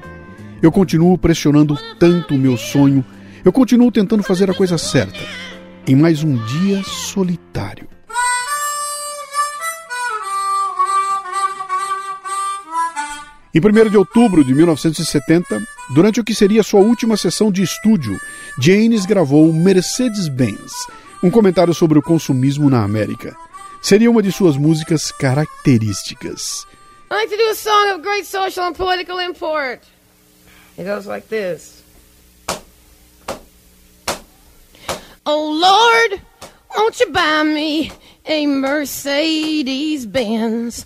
Eu 0.62 0.72
continuo 0.72 1.18
pressionando 1.18 1.78
tanto 2.00 2.34
o 2.34 2.38
meu 2.38 2.56
sonho, 2.56 3.04
eu 3.44 3.52
continuo 3.52 3.92
tentando 3.92 4.24
fazer 4.24 4.50
a 4.50 4.54
coisa 4.54 4.78
certa. 4.78 5.20
Em 5.86 5.98
mais 5.98 6.24
um 6.24 6.34
dia 6.46 6.82
solitário. 6.86 7.90
Em 13.54 13.60
1 13.60 13.90
de 13.90 13.98
outubro 13.98 14.46
de 14.46 14.54
1970, 14.54 15.62
durante 15.94 16.20
o 16.20 16.24
que 16.24 16.36
seria 16.36 16.64
sua 16.64 16.82
última 16.82 17.18
sessão 17.18 17.52
de 17.52 17.64
estúdio, 17.64 18.20
Janis 18.60 19.06
gravou 19.06 19.52
Mercedes-Benz, 19.54 20.74
um 21.24 21.30
comentário 21.30 21.74
sobre 21.74 21.98
o 21.98 22.02
consumismo 22.02 22.70
na 22.70 22.84
América. 22.84 23.36
Seria 23.82 24.10
uma 24.10 24.22
de 24.22 24.32
suas 24.32 24.58
músicas 24.58 25.12
características. 25.12 26.66
I 27.10 27.14
like 27.14 27.30
to 27.30 27.38
do 27.38 27.50
a 27.52 27.56
song 27.56 27.94
of 27.94 28.02
great 28.02 28.26
social 28.26 28.68
and 28.68 28.74
political 28.74 29.20
import. 29.20 29.82
It 30.78 30.84
goes 30.84 31.06
like 31.06 31.28
this. 31.30 31.84
Oh 35.26 35.52
Lord, 35.52 36.22
won't 36.76 37.00
you 37.00 37.12
buy 37.12 37.44
me 37.44 37.92
a 38.26 38.46
Mercedes 38.46 40.06
Benz? 40.06 40.86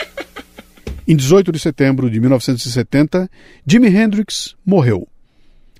Em 1.11 1.15
18 1.17 1.51
de 1.51 1.59
setembro 1.59 2.09
de 2.09 2.21
1970, 2.21 3.29
Jimi 3.67 3.89
Hendrix 3.89 4.55
morreu. 4.65 5.05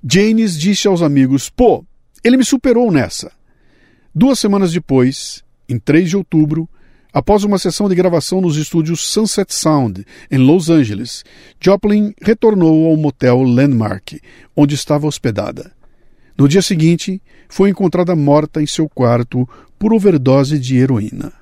Janis 0.06 0.60
disse 0.60 0.86
aos 0.86 1.00
amigos: 1.00 1.48
Pô, 1.48 1.86
ele 2.22 2.36
me 2.36 2.44
superou 2.44 2.92
nessa. 2.92 3.32
Duas 4.14 4.38
semanas 4.38 4.70
depois, 4.70 5.42
em 5.66 5.78
3 5.78 6.10
de 6.10 6.18
outubro, 6.18 6.68
após 7.14 7.44
uma 7.44 7.56
sessão 7.56 7.88
de 7.88 7.94
gravação 7.94 8.42
nos 8.42 8.58
estúdios 8.58 9.06
Sunset 9.06 9.54
Sound, 9.54 10.04
em 10.30 10.36
Los 10.36 10.68
Angeles, 10.68 11.24
Joplin 11.58 12.12
retornou 12.20 12.90
ao 12.90 12.96
motel 12.98 13.40
Landmark, 13.40 14.20
onde 14.54 14.74
estava 14.74 15.06
hospedada. 15.06 15.72
No 16.36 16.46
dia 16.46 16.60
seguinte, 16.60 17.22
foi 17.48 17.70
encontrada 17.70 18.14
morta 18.14 18.60
em 18.60 18.66
seu 18.66 18.86
quarto 18.86 19.48
por 19.78 19.94
overdose 19.94 20.58
de 20.58 20.76
heroína. 20.76 21.41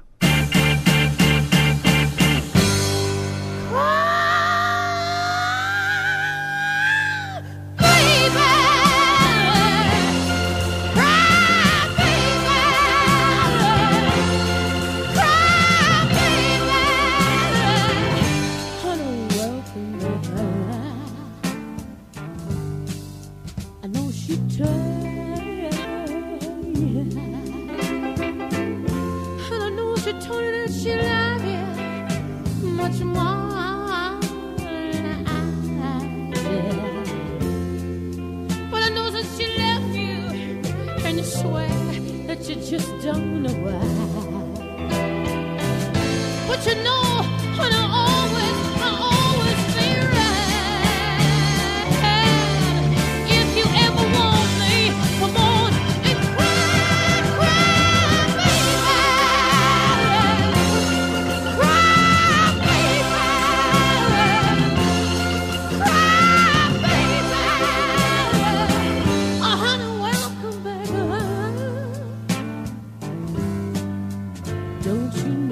Back. 74.83 74.87
Don't 74.87 75.50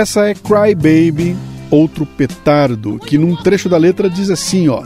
Essa 0.00 0.30
é 0.30 0.34
Cry 0.34 0.74
Baby, 0.74 1.36
outro 1.70 2.06
petardo, 2.06 2.98
que 2.98 3.18
num 3.18 3.36
trecho 3.36 3.68
da 3.68 3.76
letra 3.76 4.08
diz 4.08 4.30
assim, 4.30 4.66
ó: 4.66 4.82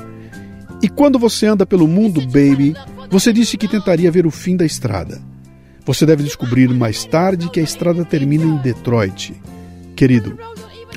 E 0.83 0.89
quando 0.89 1.21
você 1.21 1.47
anda 1.47 1.65
pelo 1.65 1.87
mundo, 1.87 2.21
baby, 2.23 2.75
você 3.09 3.33
disse 3.33 3.57
que 3.57 3.69
tentaria 3.69 4.11
ver 4.11 4.27
o 4.27 4.31
fim 4.33 4.57
da 4.57 4.67
estrada. 4.67 5.23
Você 5.87 6.05
deve 6.05 6.25
descobrir 6.25 6.69
mais 6.71 7.05
tarde 7.05 7.49
que 7.49 7.61
a 7.61 7.63
estrada 7.63 8.05
termina 8.05 8.45
em 8.45 8.57
Detroit. 8.57 9.41
Querido, 9.95 10.37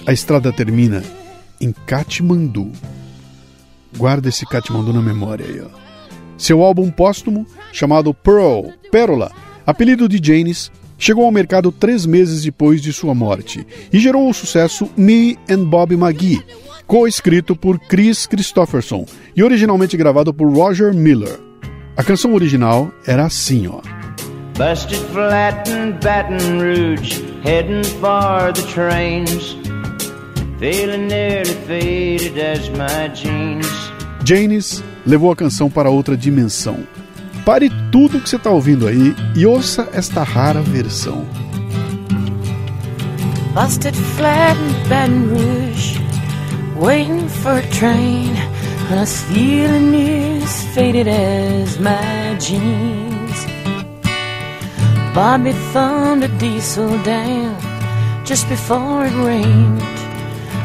a 0.03 0.11
estrada 0.11 0.51
termina 0.51 1.03
em 1.61 1.71
Katmandu. 1.71 2.71
Guarda 3.95 4.29
esse 4.29 4.47
Katmandu 4.47 4.91
na 4.91 5.01
memória 5.01 5.45
aí, 5.45 5.61
ó. 5.61 5.69
Seu 6.39 6.63
álbum 6.63 6.89
póstumo, 6.89 7.45
chamado 7.71 8.15
Pearl, 8.15 8.71
Pérola, 8.91 9.31
apelido 9.63 10.09
de 10.09 10.19
Janis, 10.19 10.71
chegou 10.97 11.25
ao 11.25 11.31
mercado 11.31 11.71
três 11.71 12.05
meses 12.05 12.43
depois 12.43 12.81
de 12.81 12.91
sua 12.91 13.13
morte 13.13 13.65
e 13.91 13.99
gerou 13.99 14.29
o 14.29 14.33
sucesso 14.33 14.89
Me 14.97 15.37
and 15.49 15.65
Bob 15.65 15.93
McGee, 15.93 16.43
co-escrito 16.85 17.55
por 17.55 17.79
Chris 17.79 18.25
Christopherson 18.25 19.05
e 19.35 19.43
originalmente 19.43 19.95
gravado 19.95 20.33
por 20.33 20.51
Roger 20.51 20.93
Miller. 20.93 21.39
A 21.95 22.03
canção 22.03 22.33
original 22.33 22.91
era 23.05 23.25
assim, 23.25 23.67
ó. 23.67 23.81
Busted 24.57 24.99
flat 25.13 25.69
in 25.69 25.91
Baton 26.01 26.59
Rouge, 26.59 27.23
heading 27.43 27.83
for 27.99 28.51
the 28.53 28.63
trains. 28.73 29.55
Feeling 30.59 31.07
nearly 31.07 31.53
faded 31.67 32.39
as 32.39 32.67
my 32.69 33.07
jeans. 33.13 33.67
Janis 34.25 34.83
levou 35.05 35.31
a 35.31 35.35
canção 35.35 35.69
para 35.69 35.91
outra 35.91 36.17
dimensão. 36.17 36.87
Pare 37.47 37.69
tudo 37.93 38.19
que 38.19 38.29
você 38.29 38.35
está 38.35 38.49
ouvindo 38.49 38.85
aí 38.85 39.15
e 39.33 39.45
ouça 39.45 39.87
esta 39.93 40.21
rara 40.21 40.61
versão. 40.61 41.25
Busted 43.53 43.95
flat 43.95 44.57
in 44.59 44.89
Baton 44.89 45.29
Rouge, 45.29 45.97
waiting 46.75 47.29
for 47.29 47.57
a 47.57 47.61
train, 47.69 48.35
and 48.89 48.95
I 48.95 48.99
was 48.99 49.21
feeling 49.31 50.43
as 50.43 50.61
faded 50.73 51.07
as 51.07 51.79
my 51.79 52.35
jeans. 52.37 53.47
Bobby 55.13 55.53
thumbed 55.71 56.25
a 56.25 56.27
diesel 56.39 56.89
down 57.05 57.55
just 58.25 58.45
before 58.49 59.05
it 59.05 59.13
rained. 59.23 59.81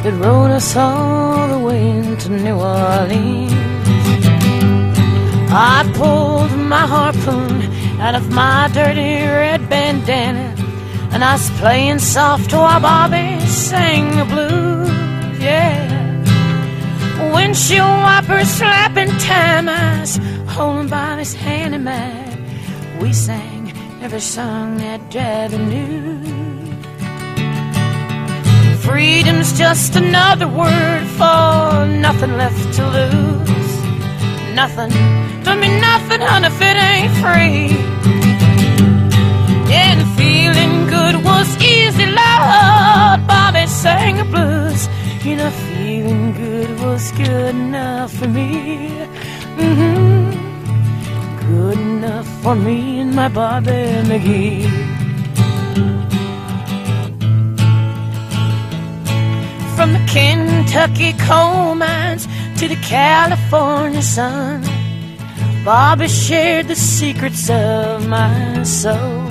It 0.05 0.15
rode 0.21 0.51
us 0.51 0.77
all 0.77 1.47
the 1.47 1.61
way 1.61 1.91
into 1.91 2.29
New 2.31 2.57
Orleans. 2.57 3.53
I 5.55 5.91
pulled 5.95 6.53
my 6.59 6.87
harpoon 6.87 7.61
out 8.01 8.15
of 8.15 8.31
my 8.31 8.71
dirty 8.73 9.23
red 9.23 9.69
bandana, 9.69 10.55
and 11.13 11.23
I 11.23 11.35
was 11.35 11.51
playing 11.61 11.99
soft 11.99 12.51
to 12.51 12.57
while 12.57 12.81
Bobby 12.81 13.39
sang 13.47 14.17
the 14.17 14.25
blues. 14.25 15.39
Yeah. 15.39 15.93
Windshield 17.35 17.87
wipers 17.87 18.49
slapping 18.49 19.11
time, 19.19 19.69
I 19.69 20.01
was 20.01 20.17
holding 20.49 20.89
Bobby's 20.89 21.35
hand 21.35 21.75
in 21.75 21.85
mine. 21.85 22.47
We 22.99 23.13
sang 23.13 23.73
every 24.01 24.21
song 24.21 24.79
that 24.79 25.11
Daddy 25.11 25.59
knew. 25.59 26.23
Freedom's 28.79 29.57
just 29.59 29.97
another 29.97 30.49
word 30.49 31.07
for 31.19 31.87
nothing 31.87 32.37
left 32.39 32.75
to 32.77 32.85
lose. 32.89 33.53
Nothing, 34.55 34.93
mean 35.61 35.81
nothing, 35.81 36.21
honey, 36.21 36.49
if 36.49 36.61
it 36.61 36.77
ain't 36.91 37.13
free. 37.23 37.69
And 39.75 40.01
feeling 40.19 40.87
good 40.87 41.25
was 41.25 41.49
easy, 41.63 42.07
Lord. 42.07 43.27
Bobby 43.27 43.67
sang 43.67 44.17
the 44.19 44.25
blues. 44.25 44.89
You 45.25 45.37
know, 45.37 45.51
feeling 45.51 46.33
good 46.33 46.71
was 46.81 47.13
good 47.13 47.55
enough 47.55 48.13
for 48.13 48.29
me. 48.29 48.89
hmm 49.59 50.31
Good 51.49 51.79
enough 51.79 52.29
for 52.43 52.55
me 52.55 53.01
and 53.01 53.15
my 53.15 53.29
Bobby 53.29 53.83
McGee. 54.11 54.67
From 59.77 59.93
the 59.95 60.05
Kentucky 60.07 61.13
coal 61.15 61.75
mines 61.75 62.27
to 62.59 62.69
the 62.69 62.77
California 62.77 64.03
sun, 64.03 64.63
Bobby 65.65 66.09
shared 66.09 66.67
the 66.67 66.75
secrets 66.75 67.49
of 67.49 68.09
my 68.09 68.65
soul. 68.65 69.29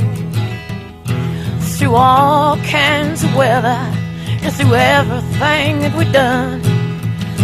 Through 1.76 1.96
all 1.96 2.56
kinds 2.58 3.26
of 3.26 3.36
weather 3.36 3.82
and 4.42 4.54
through 4.54 4.76
everything 4.76 5.80
that 5.80 5.94
we've 5.98 6.14
done. 6.14 6.64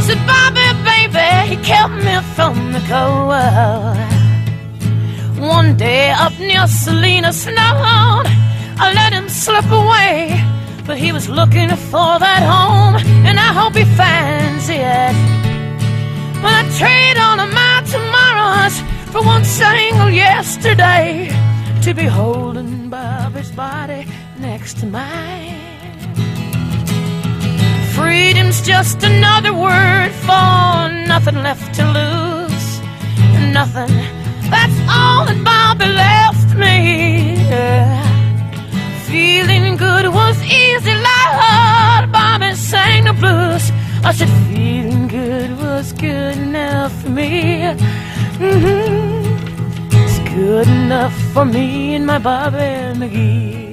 Said 0.06 0.20
Bobby, 0.26 0.64
baby, 0.88 1.30
he 1.50 1.58
kept 1.66 1.96
me 1.96 2.16
from 2.36 2.72
the 2.72 2.80
cold. 2.88 3.98
One 5.38 5.76
day 5.76 6.12
up 6.12 6.40
near 6.40 6.66
Selena 6.68 7.34
snowed, 7.34 7.58
I 8.80 8.94
let 8.96 9.12
him 9.12 9.28
slip 9.28 9.70
away. 9.70 10.42
But 10.86 10.98
he 10.98 11.12
was 11.12 11.28
looking 11.28 11.70
for 11.92 12.20
that 12.20 12.42
home, 12.42 12.96
and 13.28 13.38
I 13.38 13.52
hope 13.52 13.76
he 13.76 13.84
finds 13.84 14.70
it. 14.70 15.14
But 16.42 16.54
I 16.54 16.64
trade 16.80 17.18
my 17.18 17.36
tomorrows 17.36 17.57
for 19.18 19.26
one 19.26 19.44
single 19.44 20.10
yesterday 20.10 21.28
to 21.82 21.94
be 21.94 22.04
holding 22.04 22.88
Bobby's 22.90 23.52
body 23.52 24.06
next 24.40 24.78
to 24.80 24.86
mine. 24.86 25.58
Freedom's 27.96 28.62
just 28.62 29.02
another 29.04 29.54
word 29.54 30.12
for 30.28 30.74
nothing 31.14 31.38
left 31.48 31.74
to 31.78 31.84
lose. 32.00 32.68
Nothing. 33.60 33.94
That's 34.54 34.78
all 34.96 35.26
that 35.26 35.40
Bobby 35.44 35.90
left 36.06 36.50
me. 36.56 36.78
Yeah. 37.50 37.98
Feeling 39.10 39.78
good 39.78 40.06
was 40.14 40.38
easy, 40.44 40.96
Lord. 41.10 42.12
Bobby 42.12 42.54
sang 42.54 43.06
the 43.06 43.14
blues. 43.14 43.72
I 44.04 44.12
said, 44.14 44.30
feeling 44.50 45.08
good 45.08 45.58
was 45.58 45.92
good 45.94 46.38
enough 46.38 46.94
for 47.02 47.10
me. 47.10 48.07
Hmm 48.40 49.18
It's 49.92 50.20
good 50.34 50.68
enough 50.68 51.14
for 51.34 51.46
me 51.46 51.96
and 51.96 52.06
my 52.06 52.20
Bobby 52.20 52.98
McGee. 52.98 53.68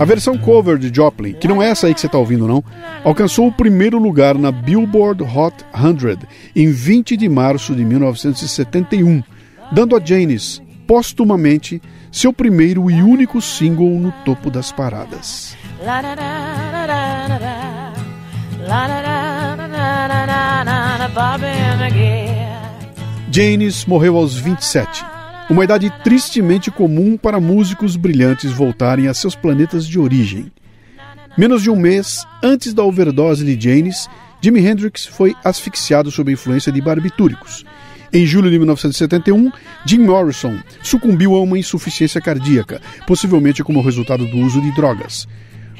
A 0.00 0.04
versão 0.06 0.38
cover 0.38 0.78
de 0.78 0.90
Joplin, 0.94 1.34
que 1.34 1.46
não 1.46 1.62
é 1.62 1.68
essa 1.68 1.86
aí 1.86 1.92
que 1.92 2.00
você 2.00 2.06
está 2.06 2.16
ouvindo 2.16 2.48
não, 2.48 2.64
alcançou 3.04 3.48
o 3.48 3.52
primeiro 3.52 3.98
lugar 3.98 4.34
na 4.34 4.50
Billboard 4.50 5.22
Hot 5.22 5.54
100 5.74 6.26
em 6.56 6.72
20 6.72 7.18
de 7.18 7.28
março 7.28 7.74
de 7.74 7.84
1971, 7.84 9.22
dando 9.70 9.94
a 9.94 10.00
Janis, 10.02 10.62
postumamente, 10.86 11.82
seu 12.10 12.32
primeiro 12.32 12.90
e 12.90 13.02
único 13.02 13.42
single 13.42 13.90
no 13.90 14.10
topo 14.24 14.50
das 14.50 14.72
paradas. 14.72 15.54
Janis 23.32 23.84
morreu 23.84 24.16
aos 24.16 24.34
27, 24.34 25.04
uma 25.48 25.62
idade 25.62 25.88
tristemente 26.02 26.68
comum 26.68 27.16
para 27.16 27.38
músicos 27.38 27.94
brilhantes 27.94 28.50
voltarem 28.50 29.06
a 29.06 29.14
seus 29.14 29.36
planetas 29.36 29.86
de 29.86 30.00
origem. 30.00 30.50
Menos 31.38 31.62
de 31.62 31.70
um 31.70 31.76
mês 31.76 32.26
antes 32.42 32.74
da 32.74 32.82
overdose 32.82 33.44
de 33.44 33.68
Janis, 33.68 34.08
Jimi 34.42 34.66
Hendrix 34.66 35.06
foi 35.06 35.36
asfixiado 35.44 36.10
sob 36.10 36.28
a 36.28 36.34
influência 36.34 36.72
de 36.72 36.80
barbitúricos. 36.80 37.64
Em 38.12 38.26
julho 38.26 38.50
de 38.50 38.58
1971, 38.58 39.52
Jim 39.84 40.00
Morrison 40.00 40.58
sucumbiu 40.82 41.36
a 41.36 41.40
uma 41.40 41.56
insuficiência 41.56 42.20
cardíaca, 42.20 42.82
possivelmente 43.06 43.62
como 43.62 43.80
resultado 43.80 44.26
do 44.26 44.38
uso 44.38 44.60
de 44.60 44.74
drogas. 44.74 45.28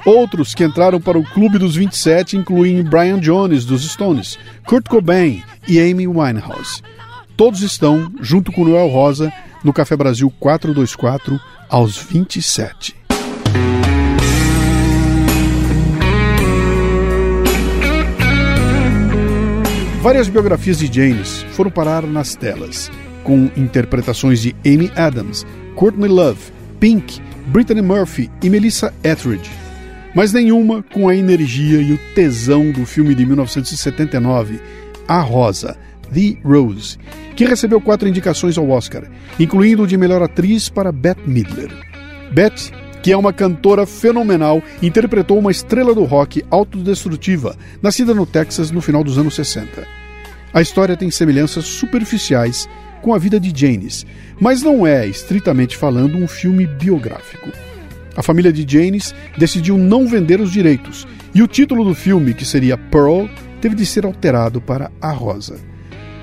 Outros 0.06 0.54
que 0.54 0.62
entraram 0.62 1.00
para 1.00 1.18
o 1.18 1.24
Clube 1.24 1.58
dos 1.58 1.74
27 1.74 2.36
incluem 2.36 2.84
Brian 2.84 3.18
Jones, 3.18 3.64
dos 3.64 3.82
Stones, 3.82 4.38
Kurt 4.64 4.86
Cobain 4.88 5.42
e 5.66 5.80
Amy 5.80 6.06
Winehouse. 6.06 6.80
Todos 7.40 7.62
estão, 7.62 8.12
junto 8.20 8.52
com 8.52 8.66
Noel 8.66 8.88
Rosa, 8.88 9.32
no 9.64 9.72
Café 9.72 9.96
Brasil 9.96 10.30
424, 10.38 11.40
aos 11.70 11.96
27. 11.96 12.94
Várias 20.02 20.28
biografias 20.28 20.78
de 20.80 20.92
James 20.92 21.46
foram 21.52 21.70
parar 21.70 22.02
nas 22.02 22.34
telas, 22.34 22.90
com 23.24 23.50
interpretações 23.56 24.42
de 24.42 24.54
Amy 24.66 24.92
Adams, 24.94 25.46
Courtney 25.74 26.10
Love, 26.10 26.52
Pink, 26.78 27.22
Brittany 27.46 27.80
Murphy 27.80 28.30
e 28.42 28.50
Melissa 28.50 28.92
Etheridge. 29.02 29.50
Mas 30.14 30.34
nenhuma 30.34 30.82
com 30.82 31.08
a 31.08 31.16
energia 31.16 31.80
e 31.80 31.94
o 31.94 32.14
tesão 32.14 32.70
do 32.70 32.84
filme 32.84 33.14
de 33.14 33.24
1979, 33.24 34.60
A 35.08 35.22
Rosa, 35.22 35.78
The 36.12 36.38
Rose, 36.44 36.98
que 37.36 37.44
recebeu 37.44 37.80
quatro 37.80 38.08
indicações 38.08 38.58
ao 38.58 38.68
Oscar, 38.68 39.04
incluindo 39.38 39.82
o 39.82 39.86
de 39.86 39.96
melhor 39.96 40.22
atriz 40.22 40.68
para 40.68 40.92
Bette 40.92 41.28
Midler. 41.28 41.70
Bette, 42.32 42.72
que 43.02 43.12
é 43.12 43.16
uma 43.16 43.32
cantora 43.32 43.86
fenomenal, 43.86 44.62
interpretou 44.82 45.38
uma 45.38 45.50
estrela 45.50 45.94
do 45.94 46.04
rock 46.04 46.44
autodestrutiva, 46.50 47.56
nascida 47.82 48.14
no 48.14 48.26
Texas 48.26 48.70
no 48.70 48.80
final 48.80 49.02
dos 49.02 49.18
anos 49.18 49.34
60. 49.34 49.86
A 50.52 50.60
história 50.60 50.96
tem 50.96 51.10
semelhanças 51.10 51.64
superficiais 51.64 52.68
com 53.00 53.14
a 53.14 53.18
vida 53.18 53.40
de 53.40 53.52
Janis, 53.58 54.04
mas 54.38 54.62
não 54.62 54.86
é, 54.86 55.06
estritamente 55.06 55.76
falando, 55.76 56.18
um 56.18 56.28
filme 56.28 56.66
biográfico. 56.66 57.50
A 58.16 58.22
família 58.22 58.52
de 58.52 58.66
Janis 58.70 59.14
decidiu 59.38 59.78
não 59.78 60.06
vender 60.06 60.40
os 60.40 60.52
direitos, 60.52 61.06
e 61.34 61.42
o 61.42 61.46
título 61.46 61.84
do 61.84 61.94
filme, 61.94 62.34
que 62.34 62.44
seria 62.44 62.76
Pearl, 62.76 63.26
teve 63.60 63.74
de 63.74 63.86
ser 63.86 64.04
alterado 64.04 64.60
para 64.60 64.90
A 65.00 65.12
Rosa. 65.12 65.69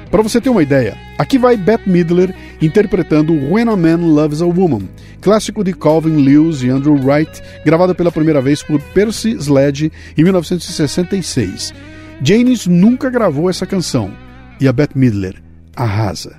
Para 0.09 0.23
você 0.23 0.39
ter 0.39 0.49
uma 0.49 0.63
ideia, 0.63 0.97
aqui 1.17 1.37
vai 1.37 1.57
Bette 1.57 1.89
Midler 1.89 2.33
interpretando 2.61 3.33
When 3.33 3.67
a 3.67 3.75
Man 3.75 3.97
Loves 3.97 4.41
a 4.41 4.45
Woman, 4.45 4.87
clássico 5.21 5.63
de 5.63 5.73
Calvin 5.73 6.23
Lewis 6.23 6.63
e 6.63 6.69
Andrew 6.69 6.95
Wright, 6.95 7.41
gravado 7.65 7.93
pela 7.93 8.11
primeira 8.11 8.41
vez 8.41 8.63
por 8.63 8.79
Percy 8.79 9.31
Sledge 9.31 9.91
em 10.17 10.23
1966. 10.23 11.73
Janis 12.23 12.65
nunca 12.65 13.09
gravou 13.09 13.49
essa 13.49 13.65
canção 13.65 14.11
e 14.59 14.67
a 14.67 14.73
Bette 14.73 14.97
Midler 14.97 15.35
arrasa. 15.75 16.35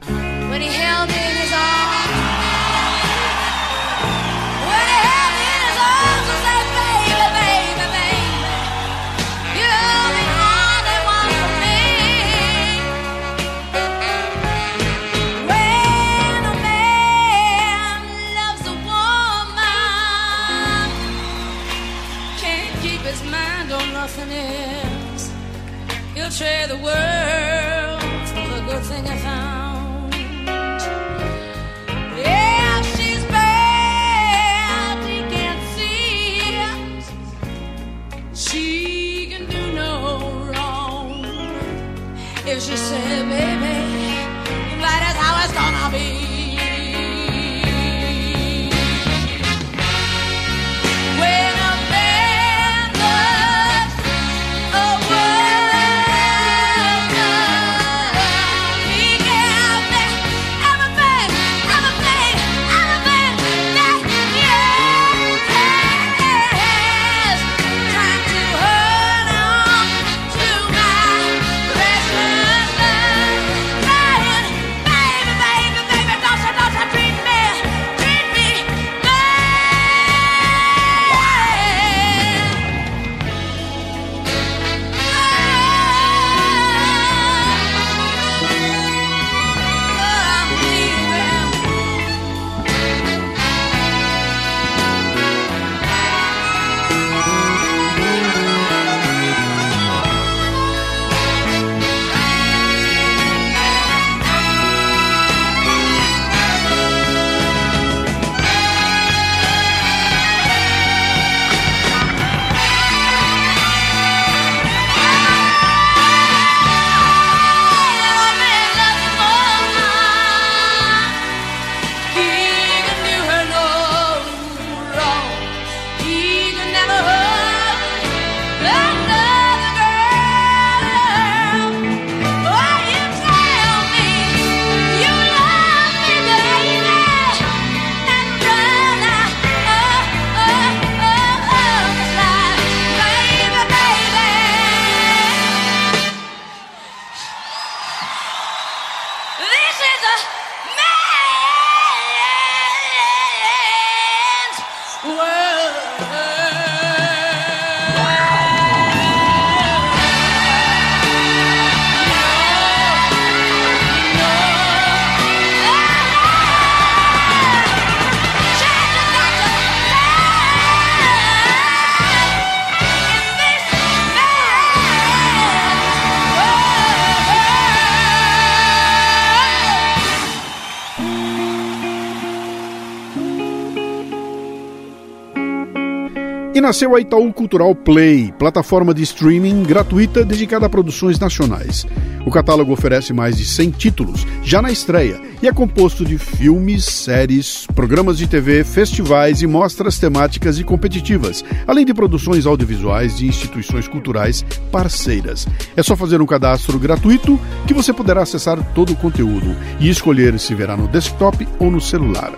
E 186.58 186.60
nasceu 186.60 186.96
a 186.96 187.00
Itaú 187.00 187.32
Cultural 187.32 187.72
Play, 187.72 188.34
plataforma 188.36 188.92
de 188.92 189.00
streaming 189.04 189.62
gratuita 189.62 190.24
dedicada 190.24 190.66
a 190.66 190.68
produções 190.68 191.16
nacionais. 191.16 191.86
O 192.26 192.32
catálogo 192.32 192.72
oferece 192.72 193.12
mais 193.12 193.36
de 193.36 193.44
100 193.44 193.70
títulos, 193.70 194.26
já 194.42 194.60
na 194.60 194.72
estreia, 194.72 195.20
e 195.40 195.46
é 195.46 195.52
composto 195.52 196.04
de 196.04 196.18
filmes, 196.18 196.84
séries, 196.84 197.64
programas 197.76 198.18
de 198.18 198.26
TV, 198.26 198.64
festivais 198.64 199.40
e 199.40 199.46
mostras 199.46 200.00
temáticas 200.00 200.58
e 200.58 200.64
competitivas, 200.64 201.44
além 201.64 201.86
de 201.86 201.94
produções 201.94 202.44
audiovisuais 202.44 203.18
de 203.18 203.28
instituições 203.28 203.86
culturais 203.86 204.44
parceiras. 204.72 205.46
É 205.76 205.82
só 205.84 205.94
fazer 205.94 206.20
um 206.20 206.26
cadastro 206.26 206.76
gratuito 206.76 207.38
que 207.68 207.74
você 207.74 207.92
poderá 207.92 208.22
acessar 208.22 208.60
todo 208.74 208.94
o 208.94 208.96
conteúdo 208.96 209.54
e 209.78 209.88
escolher 209.88 210.36
se 210.40 210.56
verá 210.56 210.76
no 210.76 210.88
desktop 210.88 211.46
ou 211.60 211.70
no 211.70 211.80
celular. 211.80 212.32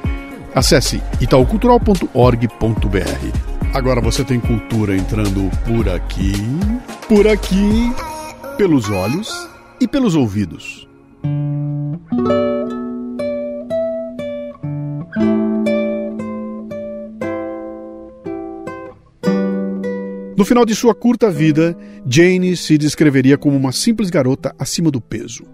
Acesse 0.54 1.00
itaucultural.org.br. 1.22 3.59
Agora 3.72 4.00
você 4.00 4.24
tem 4.24 4.40
cultura 4.40 4.96
entrando 4.96 5.48
por 5.64 5.88
aqui, 5.88 6.32
por 7.08 7.28
aqui, 7.28 7.92
pelos 8.56 8.90
olhos 8.90 9.48
e 9.80 9.86
pelos 9.86 10.16
ouvidos. 10.16 10.88
No 20.36 20.44
final 20.44 20.66
de 20.66 20.74
sua 20.74 20.94
curta 20.94 21.30
vida, 21.30 21.76
Jane 22.04 22.56
se 22.56 22.76
descreveria 22.76 23.38
como 23.38 23.56
uma 23.56 23.70
simples 23.70 24.10
garota 24.10 24.52
acima 24.58 24.90
do 24.90 25.00
peso. 25.00 25.44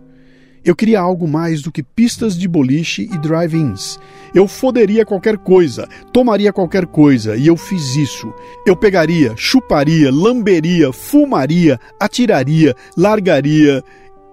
Eu 0.66 0.74
queria 0.74 0.98
algo 0.98 1.28
mais 1.28 1.62
do 1.62 1.70
que 1.70 1.80
pistas 1.80 2.36
de 2.36 2.48
boliche 2.48 3.02
e 3.02 3.18
drive-ins. 3.18 4.00
Eu 4.34 4.48
foderia 4.48 5.06
qualquer 5.06 5.38
coisa, 5.38 5.88
tomaria 6.12 6.52
qualquer 6.52 6.86
coisa, 6.86 7.36
e 7.36 7.46
eu 7.46 7.56
fiz 7.56 7.94
isso. 7.94 8.34
Eu 8.66 8.74
pegaria, 8.74 9.32
chuparia, 9.36 10.10
lamberia, 10.10 10.92
fumaria, 10.92 11.78
atiraria, 12.00 12.74
largaria. 12.96 13.80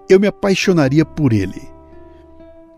Eu 0.08 0.18
me 0.18 0.26
apaixonaria 0.26 1.04
por 1.04 1.32
ele. 1.32 1.62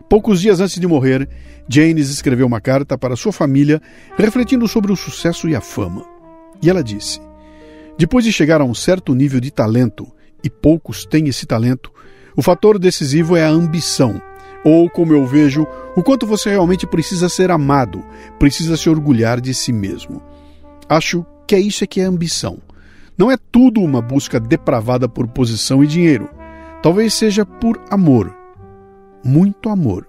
Poucos 0.07 0.39
dias 0.39 0.59
antes 0.59 0.79
de 0.79 0.85
morrer, 0.85 1.27
Janes 1.67 2.11
escreveu 2.11 2.45
uma 2.45 2.61
carta 2.61 2.95
para 2.95 3.15
sua 3.15 3.31
família, 3.31 3.81
refletindo 4.15 4.67
sobre 4.67 4.91
o 4.91 4.95
sucesso 4.95 5.49
e 5.49 5.55
a 5.55 5.61
fama. 5.61 6.05
E 6.61 6.69
ela 6.69 6.83
disse: 6.83 7.19
Depois 7.97 8.23
de 8.23 8.31
chegar 8.31 8.61
a 8.61 8.65
um 8.65 8.75
certo 8.75 9.15
nível 9.15 9.39
de 9.39 9.49
talento, 9.49 10.07
e 10.43 10.49
poucos 10.49 11.05
têm 11.05 11.27
esse 11.27 11.47
talento, 11.47 11.91
o 12.37 12.43
fator 12.43 12.77
decisivo 12.77 13.35
é 13.35 13.43
a 13.43 13.49
ambição, 13.49 14.21
ou, 14.63 14.87
como 14.87 15.11
eu 15.11 15.25
vejo, 15.25 15.65
o 15.95 16.03
quanto 16.03 16.27
você 16.27 16.51
realmente 16.51 16.85
precisa 16.85 17.27
ser 17.27 17.49
amado, 17.49 18.03
precisa 18.37 18.77
se 18.77 18.87
orgulhar 18.87 19.41
de 19.41 19.55
si 19.55 19.73
mesmo. 19.73 20.21
Acho 20.87 21.25
que 21.47 21.55
é 21.55 21.59
isso 21.59 21.83
é 21.83 21.87
que 21.87 21.99
é 21.99 22.03
ambição. 22.03 22.59
Não 23.17 23.31
é 23.31 23.37
tudo 23.51 23.81
uma 23.81 24.03
busca 24.03 24.39
depravada 24.39 25.09
por 25.09 25.27
posição 25.27 25.83
e 25.83 25.87
dinheiro. 25.87 26.29
Talvez 26.83 27.15
seja 27.15 27.43
por 27.43 27.81
amor. 27.89 28.31
Muito 29.23 29.67
amor. 29.69 30.05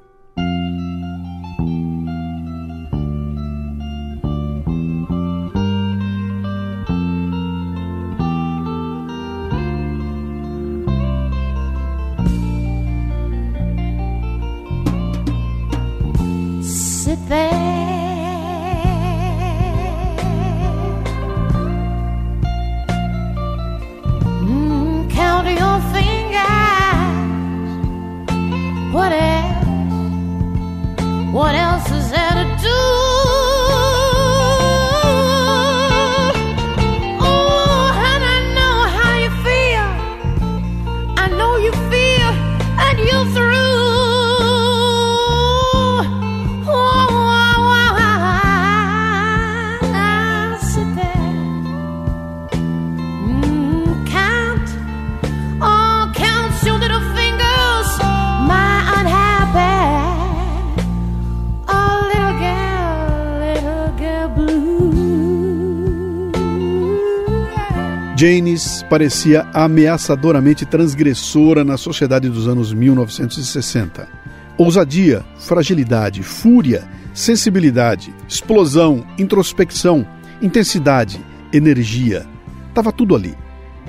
Parecia 68.89 69.47
ameaçadoramente 69.53 70.65
transgressora 70.65 71.65
na 71.65 71.77
sociedade 71.77 72.29
dos 72.29 72.49
anos 72.49 72.73
1960. 72.73 74.09
Ousadia, 74.57 75.25
fragilidade, 75.39 76.23
fúria, 76.23 76.89
sensibilidade, 77.15 78.13
explosão, 78.29 79.07
introspecção, 79.19 80.07
intensidade, 80.41 81.21
energia. 81.53 82.27
Tava 82.75 82.93
tudo 82.93 83.15
ali, 83.15 83.37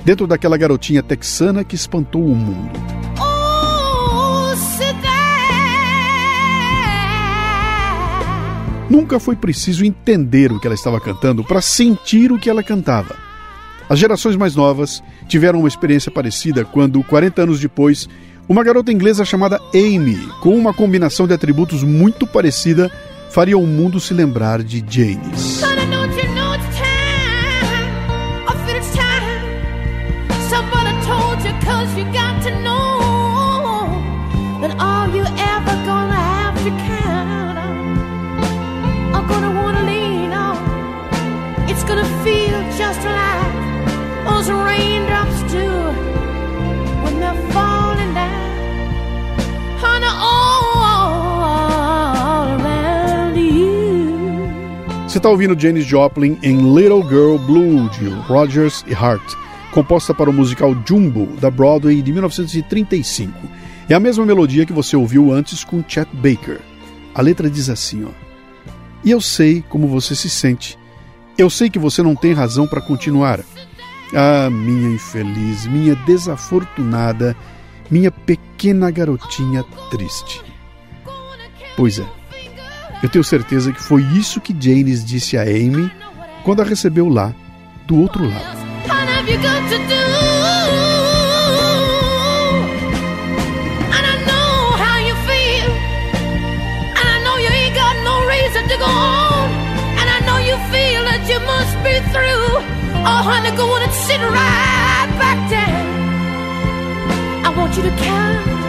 dentro 0.04 0.26
daquela 0.26 0.56
garotinha 0.56 1.02
texana 1.02 1.64
que 1.64 1.74
espantou 1.74 2.24
o 2.24 2.34
mundo. 2.34 2.70
Nunca 8.88 9.20
foi 9.20 9.36
preciso 9.36 9.84
entender 9.84 10.50
o 10.50 10.58
que 10.58 10.66
ela 10.66 10.74
estava 10.74 11.00
cantando 11.00 11.44
para 11.44 11.60
sentir 11.60 12.32
o 12.32 12.38
que 12.38 12.50
ela 12.50 12.62
cantava. 12.62 13.29
As 13.90 13.98
gerações 13.98 14.36
mais 14.36 14.54
novas 14.54 15.02
tiveram 15.26 15.58
uma 15.58 15.66
experiência 15.66 16.12
parecida 16.12 16.64
quando, 16.64 17.02
40 17.02 17.42
anos 17.42 17.58
depois, 17.58 18.08
uma 18.48 18.62
garota 18.62 18.92
inglesa 18.92 19.24
chamada 19.24 19.60
Amy, 19.74 20.16
com 20.40 20.56
uma 20.56 20.72
combinação 20.72 21.26
de 21.26 21.34
atributos 21.34 21.82
muito 21.82 22.24
parecida, 22.24 22.88
faria 23.30 23.58
o 23.58 23.66
mundo 23.66 23.98
se 23.98 24.14
lembrar 24.14 24.62
de 24.62 24.84
Janis. 24.88 25.69
Você 55.10 55.18
está 55.18 55.28
ouvindo 55.28 55.60
Janis 55.60 55.86
Joplin 55.86 56.38
em 56.40 56.72
Little 56.72 57.02
Girl 57.02 57.36
Blue, 57.36 57.90
de 57.90 58.08
Rogers 58.08 58.84
e 58.86 58.94
Hart, 58.94 59.34
composta 59.72 60.14
para 60.14 60.30
o 60.30 60.32
musical 60.32 60.72
Jumbo, 60.86 61.26
da 61.40 61.50
Broadway 61.50 62.00
de 62.00 62.12
1935. 62.12 63.36
É 63.88 63.94
a 63.94 63.98
mesma 63.98 64.24
melodia 64.24 64.64
que 64.64 64.72
você 64.72 64.94
ouviu 64.94 65.32
antes 65.32 65.64
com 65.64 65.82
Chet 65.82 66.08
Baker. 66.12 66.60
A 67.12 67.20
letra 67.22 67.50
diz 67.50 67.68
assim, 67.68 68.04
ó. 68.04 68.10
E 69.02 69.10
eu 69.10 69.20
sei 69.20 69.64
como 69.68 69.88
você 69.88 70.14
se 70.14 70.30
sente. 70.30 70.78
Eu 71.36 71.50
sei 71.50 71.68
que 71.68 71.78
você 71.80 72.04
não 72.04 72.14
tem 72.14 72.32
razão 72.32 72.68
para 72.68 72.80
continuar. 72.80 73.40
Ah, 74.14 74.48
minha 74.48 74.90
infeliz, 74.90 75.66
minha 75.66 75.96
desafortunada, 75.96 77.36
minha 77.90 78.12
pequena 78.12 78.92
garotinha 78.92 79.64
triste. 79.90 80.40
Pois 81.76 81.98
é. 81.98 82.19
Eu 83.02 83.08
tenho 83.08 83.24
certeza 83.24 83.72
que 83.72 83.82
foi 83.82 84.02
isso 84.02 84.40
que 84.40 84.54
Janis 84.58 85.04
disse 85.04 85.36
a 85.36 85.42
Amy 85.42 85.90
quando 86.44 86.60
a 86.60 86.64
recebeu 86.64 87.08
lá, 87.08 87.34
do 87.86 87.98
outro 87.98 88.24
lado. 88.24 88.60
Oh, 103.02 103.22
honey, 103.22 103.50
go 103.56 103.64
on 103.64 103.80
and 103.80 103.92
sit 103.92 104.20
right 104.20 105.08
back 105.18 105.50
down. 105.50 105.86
I 107.46 107.48
want 107.56 107.74
you 107.74 107.82
to 107.82 107.90
count. 107.96 108.59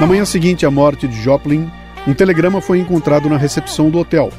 Na 0.00 0.06
manhã 0.06 0.24
seguinte 0.24 0.64
à 0.64 0.70
morte 0.70 1.06
de 1.06 1.20
Joplin, 1.22 1.70
um 2.06 2.14
telegrama 2.14 2.60
foi 2.60 2.78
encontrado 2.78 3.28
na 3.28 3.36
recepção 3.36 3.90
do 3.90 3.98
hotel. 3.98 4.30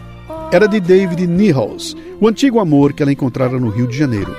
Era 0.52 0.68
de 0.68 0.80
David 0.80 1.28
Nichols, 1.28 1.96
o 2.20 2.28
antigo 2.28 2.60
amor 2.60 2.94
que 2.94 3.04
ela 3.04 3.12
encontrara 3.12 3.60
no 3.60 3.70
Rio 3.70 3.88
de 3.88 3.98
Janeiro. 3.98 4.36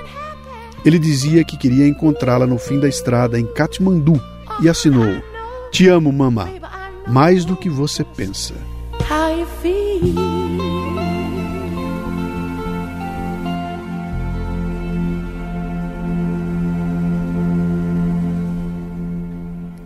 Ele 0.85 0.99
dizia 0.99 1.45
que 1.45 1.57
queria 1.57 1.87
encontrá-la 1.87 2.47
no 2.47 2.59
fim 2.59 2.81
da 2.81 2.89
estrada 2.89 3.39
em 3.39 3.47
Katmandu 3.47 4.21
e 4.61 4.69
assinou: 4.69 5.23
Te 5.71 5.89
amo, 5.89 6.13
mamá, 6.13 6.49
mais 7.07 7.45
do 7.45 7.57
que 7.57 7.71
você 7.71 8.05
pensa. 8.05 8.55
how 9.09 9.29
you 9.29 9.47
feel. 9.63 10.42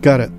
Cara, 0.07 0.31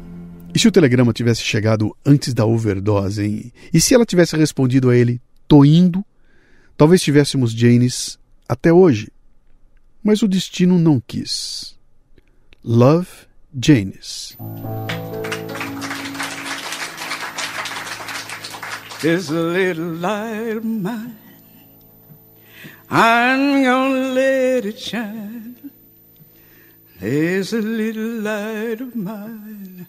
e 0.54 0.58
se 0.58 0.66
o 0.66 0.72
telegrama 0.72 1.12
tivesse 1.12 1.42
chegado 1.42 1.94
antes 2.02 2.32
da 2.32 2.46
overdose, 2.46 3.22
hein? 3.22 3.52
E 3.70 3.78
se 3.78 3.94
ela 3.94 4.06
tivesse 4.06 4.34
respondido 4.34 4.88
a 4.88 4.96
ele, 4.96 5.20
tô 5.46 5.62
indo? 5.62 6.02
Talvez 6.74 7.02
tivéssemos 7.02 7.52
Janis 7.52 8.18
até 8.48 8.72
hoje. 8.72 9.12
Mas 10.02 10.22
o 10.22 10.26
destino 10.26 10.78
não 10.78 11.02
quis. 11.06 11.76
Love 12.64 13.08
Janis. 13.62 14.38
This 19.02 19.28
little 19.28 19.98
light 20.00 20.56
of 20.56 20.66
mine, 20.66 21.14
I'm 22.90 23.62
gonna 23.62 24.14
let 24.14 24.66
it 24.66 24.80
shine. 24.80 25.57
There's 27.00 27.52
a 27.52 27.60
little 27.60 28.22
light 28.22 28.80
of 28.80 28.96
mine, 28.96 29.86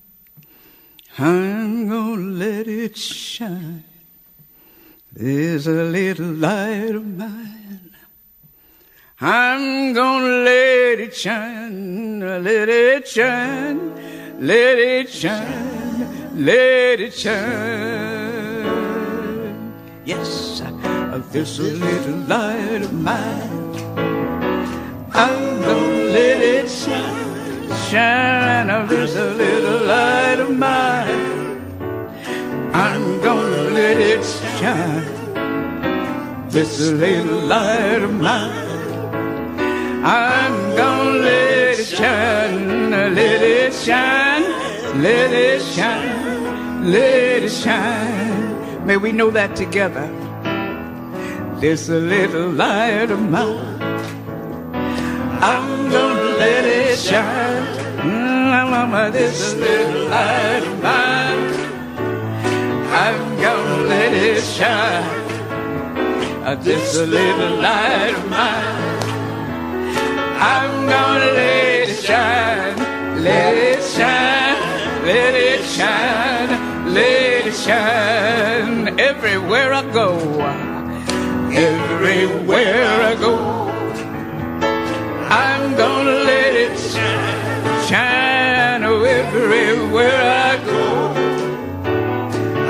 I'm 1.17 1.89
gonna 1.89 2.21
let 2.21 2.67
it 2.67 2.95
shine. 2.95 3.83
There's 5.13 5.65
a 5.65 5.85
little 5.85 6.27
light 6.27 6.93
of 6.93 7.07
mine, 7.07 7.95
I'm 9.19 9.93
gonna 9.93 10.43
let 10.43 10.99
it 10.99 11.15
shine, 11.15 12.19
let 12.19 12.69
it 12.69 13.07
shine, 13.07 13.95
let 14.39 14.77
it 14.77 15.09
shine, 15.09 16.45
let 16.45 16.99
it 16.99 17.13
shine. 17.15 18.59
Yes, 20.05 20.61
uh, 20.61 20.69
a 21.11 21.17
little 21.17 22.17
light 22.27 22.83
of 22.83 22.93
mine, 22.93 23.75
I'm 25.11 25.61
gonna 25.61 25.98
let 26.15 26.41
it 26.41 26.69
shine, 26.69 27.69
shine. 27.89 28.69
Uh, 28.69 28.85
This 28.87 29.15
little 29.15 29.81
light 29.85 30.39
of 30.39 30.51
mine, 30.57 31.61
I'm 32.73 33.21
gonna 33.21 33.63
let 33.79 33.97
it 33.97 34.23
shine. 34.59 35.05
This 36.49 36.79
little 36.79 37.41
light 37.53 38.01
of 38.01 38.13
mine, 38.13 38.67
I'm 40.03 40.55
gonna 40.75 41.19
let 41.29 41.79
it 41.79 41.85
shine, 41.85 42.89
let 43.15 43.41
it 43.41 43.73
shine, 43.73 44.43
let 45.01 45.31
it 45.31 45.61
shine, 45.61 46.91
let 46.91 47.43
it 47.43 47.51
shine. 47.51 48.85
May 48.85 48.97
we 48.97 49.11
know 49.11 49.29
that 49.31 49.55
together. 49.55 50.07
This 51.59 51.89
little 51.89 52.49
light 52.49 53.11
of 53.11 53.21
mine, 53.29 53.79
I'm 55.41 55.89
gonna 55.89 56.37
let 56.37 56.65
it 56.65 56.99
shine. 56.99 57.65
Mm, 58.03 59.11
this 59.11 59.55
little 59.55 60.09
light 60.09 60.63
of 60.67 60.83
mine, 60.83 61.77
I'm 62.91 63.41
gonna 63.41 63.83
let 63.87 64.13
it 64.13 64.43
shine. 64.43 65.19
Uh, 66.45 66.55
This 66.55 66.97
little 66.97 67.55
light 67.61 68.15
of 68.17 68.29
mine. 68.29 68.89
I'm 70.41 70.87
gonna 70.87 71.31
let 71.33 71.89
it 71.89 71.95
shine, 72.03 72.77
let 73.23 73.55
it 73.55 73.83
shine, 73.83 74.57
let 75.05 75.35
it 75.35 75.63
shine, 75.63 76.93
let 76.93 77.47
it 77.47 77.53
shine 77.53 78.99
everywhere 78.99 79.73
I 79.73 79.83
go, 79.91 80.17
everywhere 81.51 83.01
I 83.11 83.15
go. 83.15 83.68
Shine, 87.87 88.83
oh, 88.83 89.03
everywhere 89.03 90.21
I 90.21 90.57
go. 90.65 90.83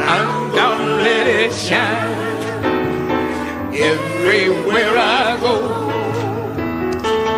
I'm 0.07 0.51
gonna 0.55 0.95
let 1.03 1.27
it 1.27 1.53
shine 1.53 2.19
everywhere 3.79 4.97
I 4.97 5.37
go. 5.39 5.55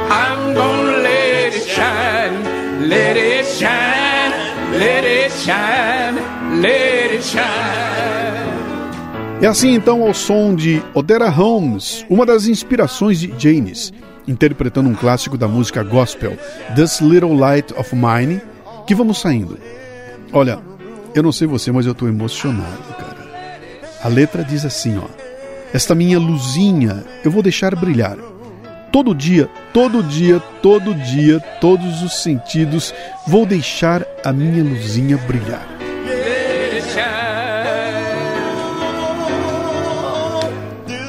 I'm 0.10 0.54
gonna 0.54 0.98
let 1.04 1.54
it 1.54 1.64
shine, 1.64 2.90
let 2.90 3.16
it 3.16 3.46
shine, 3.46 4.32
let 4.80 5.04
it 5.04 5.32
shine, 5.32 6.16
let 6.62 7.14
it 7.14 7.24
shine. 7.24 7.82
É 9.42 9.48
assim 9.48 9.74
então 9.74 10.04
ao 10.04 10.14
som 10.14 10.54
de 10.54 10.84
Odera 10.94 11.30
Holmes, 11.30 12.06
uma 12.10 12.26
das 12.26 12.48
inspirações 12.48 13.20
de 13.20 13.34
Janis, 13.38 13.92
interpretando 14.28 14.90
um 14.90 14.96
clássico 14.96 15.38
da 15.38 15.48
música 15.48 15.84
gospel, 15.84 16.38
This 16.76 17.00
Little 17.02 17.36
Light 17.36 17.74
of 17.78 17.96
Mine, 17.96 18.42
que 18.86 18.96
vamos 18.96 19.20
saindo. 19.20 19.58
Olha, 20.32 20.60
eu 21.14 21.24
não 21.24 21.32
sei 21.32 21.48
você, 21.48 21.72
mas 21.72 21.86
eu 21.86 21.92
estou 21.92 22.08
emocionado, 22.08 22.94
cara. 22.98 23.22
A 24.04 24.08
letra 24.08 24.44
diz 24.44 24.66
assim, 24.66 24.98
ó: 24.98 25.08
Esta 25.74 25.94
minha 25.94 26.20
luzinha 26.20 27.04
eu 27.24 27.32
vou 27.32 27.44
deixar 27.44 27.76
brilhar. 27.76 28.18
Todo 28.92 29.16
dia, 29.16 29.50
todo 29.74 30.04
dia, 30.04 30.40
todo 30.62 30.94
dia, 30.94 31.40
todos 31.62 32.02
os 32.02 32.22
sentidos, 32.22 32.94
vou 33.26 33.46
deixar 33.46 34.06
a 34.24 34.34
minha 34.34 34.64
luzinha 34.64 35.18
brilhar. 35.18 35.66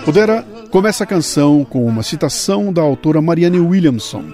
Pudera 0.05 0.45
começa 0.73 1.05
a 1.05 1.07
canção 1.07 1.67
com 1.67 1.85
uma 1.85 2.03
citação 2.03 2.73
da 2.73 2.81
autora 2.81 3.21
Marianne 3.21 3.61
Williamson 3.61 4.33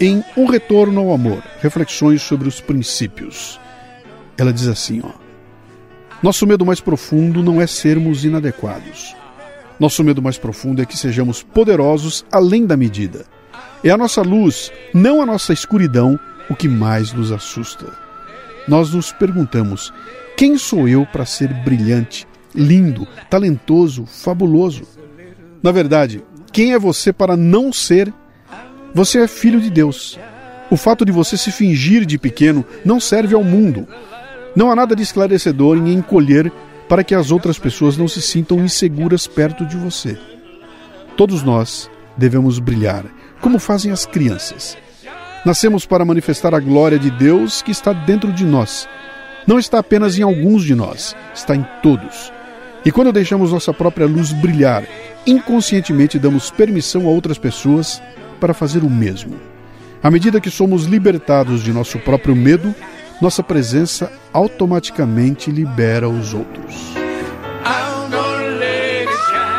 em 0.00 0.22
Um 0.36 0.44
Retorno 0.46 1.00
ao 1.00 1.12
Amor, 1.12 1.40
reflexões 1.60 2.20
sobre 2.22 2.48
os 2.48 2.60
princípios. 2.60 3.60
Ela 4.36 4.52
diz 4.52 4.66
assim, 4.66 5.00
ó: 5.04 5.12
Nosso 6.20 6.44
medo 6.44 6.66
mais 6.66 6.80
profundo 6.80 7.40
não 7.40 7.62
é 7.62 7.68
sermos 7.68 8.24
inadequados. 8.24 9.14
Nosso 9.78 10.02
medo 10.02 10.20
mais 10.20 10.36
profundo 10.36 10.82
é 10.82 10.84
que 10.84 10.98
sejamos 10.98 11.44
poderosos 11.44 12.26
além 12.32 12.66
da 12.66 12.76
medida. 12.76 13.24
É 13.84 13.90
a 13.90 13.96
nossa 13.96 14.22
luz, 14.22 14.72
não 14.92 15.22
a 15.22 15.26
nossa 15.26 15.52
escuridão, 15.52 16.18
o 16.50 16.56
que 16.56 16.66
mais 16.66 17.12
nos 17.12 17.30
assusta. 17.30 17.96
Nós 18.66 18.92
nos 18.92 19.12
perguntamos: 19.12 19.92
quem 20.36 20.58
sou 20.58 20.88
eu 20.88 21.06
para 21.06 21.24
ser 21.24 21.54
brilhante, 21.62 22.26
lindo, 22.52 23.06
talentoso, 23.30 24.04
fabuloso? 24.04 25.05
Na 25.62 25.72
verdade, 25.72 26.22
quem 26.52 26.72
é 26.72 26.78
você 26.78 27.12
para 27.12 27.36
não 27.36 27.72
ser? 27.72 28.12
Você 28.94 29.20
é 29.20 29.28
filho 29.28 29.60
de 29.60 29.70
Deus. 29.70 30.18
O 30.70 30.76
fato 30.76 31.04
de 31.04 31.12
você 31.12 31.36
se 31.36 31.52
fingir 31.52 32.04
de 32.04 32.18
pequeno 32.18 32.64
não 32.84 32.98
serve 32.98 33.34
ao 33.34 33.44
mundo. 33.44 33.86
Não 34.54 34.70
há 34.70 34.76
nada 34.76 34.96
de 34.96 35.02
esclarecedor 35.02 35.76
em 35.76 35.92
encolher 35.92 36.50
para 36.88 37.04
que 37.04 37.14
as 37.14 37.30
outras 37.30 37.58
pessoas 37.58 37.96
não 37.96 38.08
se 38.08 38.22
sintam 38.22 38.64
inseguras 38.64 39.26
perto 39.26 39.66
de 39.66 39.76
você. 39.76 40.18
Todos 41.16 41.42
nós 41.42 41.90
devemos 42.16 42.58
brilhar, 42.58 43.04
como 43.40 43.58
fazem 43.58 43.92
as 43.92 44.06
crianças. 44.06 44.76
Nascemos 45.44 45.86
para 45.86 46.04
manifestar 46.04 46.54
a 46.54 46.60
glória 46.60 46.98
de 46.98 47.10
Deus 47.10 47.62
que 47.62 47.70
está 47.70 47.92
dentro 47.92 48.32
de 48.32 48.44
nós. 48.44 48.88
Não 49.46 49.58
está 49.58 49.78
apenas 49.78 50.18
em 50.18 50.22
alguns 50.22 50.64
de 50.64 50.74
nós, 50.74 51.14
está 51.34 51.54
em 51.54 51.64
todos. 51.82 52.32
E 52.86 52.92
quando 52.92 53.12
deixamos 53.12 53.50
nossa 53.50 53.74
própria 53.74 54.06
luz 54.06 54.32
brilhar, 54.32 54.84
inconscientemente 55.26 56.20
damos 56.20 56.52
permissão 56.52 57.08
a 57.08 57.10
outras 57.10 57.36
pessoas 57.36 58.00
para 58.38 58.54
fazer 58.54 58.84
o 58.84 58.88
mesmo. 58.88 59.34
À 60.00 60.08
medida 60.08 60.40
que 60.40 60.52
somos 60.52 60.84
libertados 60.84 61.64
de 61.64 61.72
nosso 61.72 61.98
próprio 61.98 62.36
medo, 62.36 62.72
nossa 63.20 63.42
presença 63.42 64.12
automaticamente 64.32 65.50
libera 65.50 66.08
os 66.08 66.32
outros. 66.32 66.94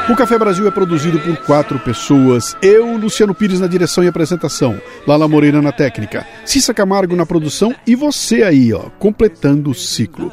O 0.10 0.16
Café 0.16 0.40
Brasil 0.40 0.66
é 0.66 0.72
produzido 0.72 1.20
por 1.20 1.36
quatro 1.40 1.78
pessoas. 1.80 2.56
Eu, 2.62 2.96
Luciano 2.96 3.36
Pires 3.36 3.60
na 3.60 3.68
direção 3.68 4.06
e 4.06 4.08
apresentação, 4.08 4.82
Lala 5.06 5.28
Moreira 5.28 5.62
na 5.62 5.74
técnica, 5.74 6.26
Cissa 6.46 6.74
Camargo 6.74 7.14
na 7.14 7.26
produção 7.26 7.76
e 7.86 7.94
você 7.94 8.44
aí, 8.44 8.72
ó, 8.72 8.84
completando 8.98 9.70
o 9.70 9.76
ciclo. 9.76 10.32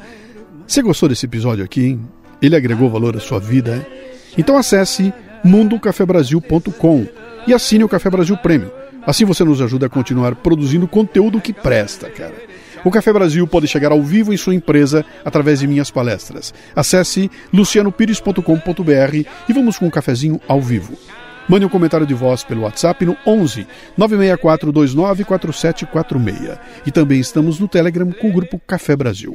Você 0.65 0.81
gostou 0.81 1.09
desse 1.09 1.27
episódio 1.27 1.65
aqui, 1.65 1.87
hein? 1.87 2.01
Ele 2.45 2.57
agregou 2.57 2.91
valor 2.91 3.17
à 3.17 3.21
sua 3.21 3.41
vida? 3.41 3.87
Então 4.37 4.59
acesse 4.59 5.15
mundocafebrasil.com 5.43 7.07
e 7.47 7.55
assine 7.55 7.85
o 7.85 7.89
Café 7.89 8.11
Brasil 8.11 8.37
Prêmio. 8.37 8.71
Assim 9.07 9.25
você 9.25 9.43
nos 9.43 9.63
ajuda 9.63 9.87
a 9.87 9.89
continuar 9.89 10.35
produzindo 10.35 10.87
conteúdo 10.87 11.41
que 11.41 11.55
presta, 11.55 12.11
cara. 12.11 12.35
O 12.85 12.91
Café 12.91 13.15
Brasil 13.15 13.47
pode 13.47 13.67
chegar 13.67 13.93
ao 13.93 14.03
vivo 14.03 14.31
em 14.31 14.37
sua 14.37 14.55
empresa 14.55 15.07
através 15.25 15.61
de 15.61 15.67
minhas 15.67 15.91
palestras. 15.91 16.53
Acesse 16.77 17.31
lucianopires.com.br 17.51 19.29
e 19.49 19.53
vamos 19.55 19.79
com 19.79 19.87
um 19.87 19.91
cafezinho 19.91 20.39
ao 20.47 20.61
vivo. 20.61 20.99
Mande 21.49 21.65
um 21.65 21.71
comentário 21.71 22.07
de 22.07 22.13
voz 22.13 22.45
pelo 22.45 22.63
WhatsApp 22.63 23.07
no 23.07 23.17
11 23.27 23.67
964 23.97 24.71
29 24.71 25.25
4746. 25.25 26.59
E 26.85 26.91
também 26.91 27.21
estamos 27.21 27.59
no 27.59 27.67
Telegram 27.67 28.13
com 28.13 28.29
o 28.29 28.33
grupo 28.33 28.61
Café 28.67 28.95
Brasil. 28.95 29.35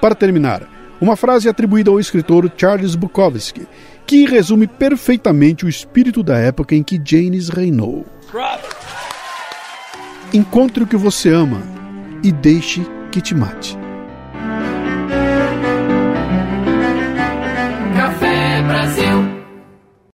Para 0.00 0.16
terminar, 0.16 0.81
uma 1.02 1.16
frase 1.16 1.48
atribuída 1.48 1.90
ao 1.90 1.98
escritor 1.98 2.48
Charles 2.56 2.94
Bukowski, 2.94 3.66
que 4.06 4.24
resume 4.24 4.68
perfeitamente 4.68 5.66
o 5.66 5.68
espírito 5.68 6.22
da 6.22 6.38
época 6.38 6.76
em 6.76 6.82
que 6.82 7.00
Janis 7.04 7.48
reinou. 7.48 8.06
Encontre 10.32 10.84
o 10.84 10.86
que 10.86 10.96
você 10.96 11.30
ama 11.30 11.60
e 12.22 12.30
deixe 12.30 12.86
que 13.10 13.20
te 13.20 13.34
mate. 13.34 13.76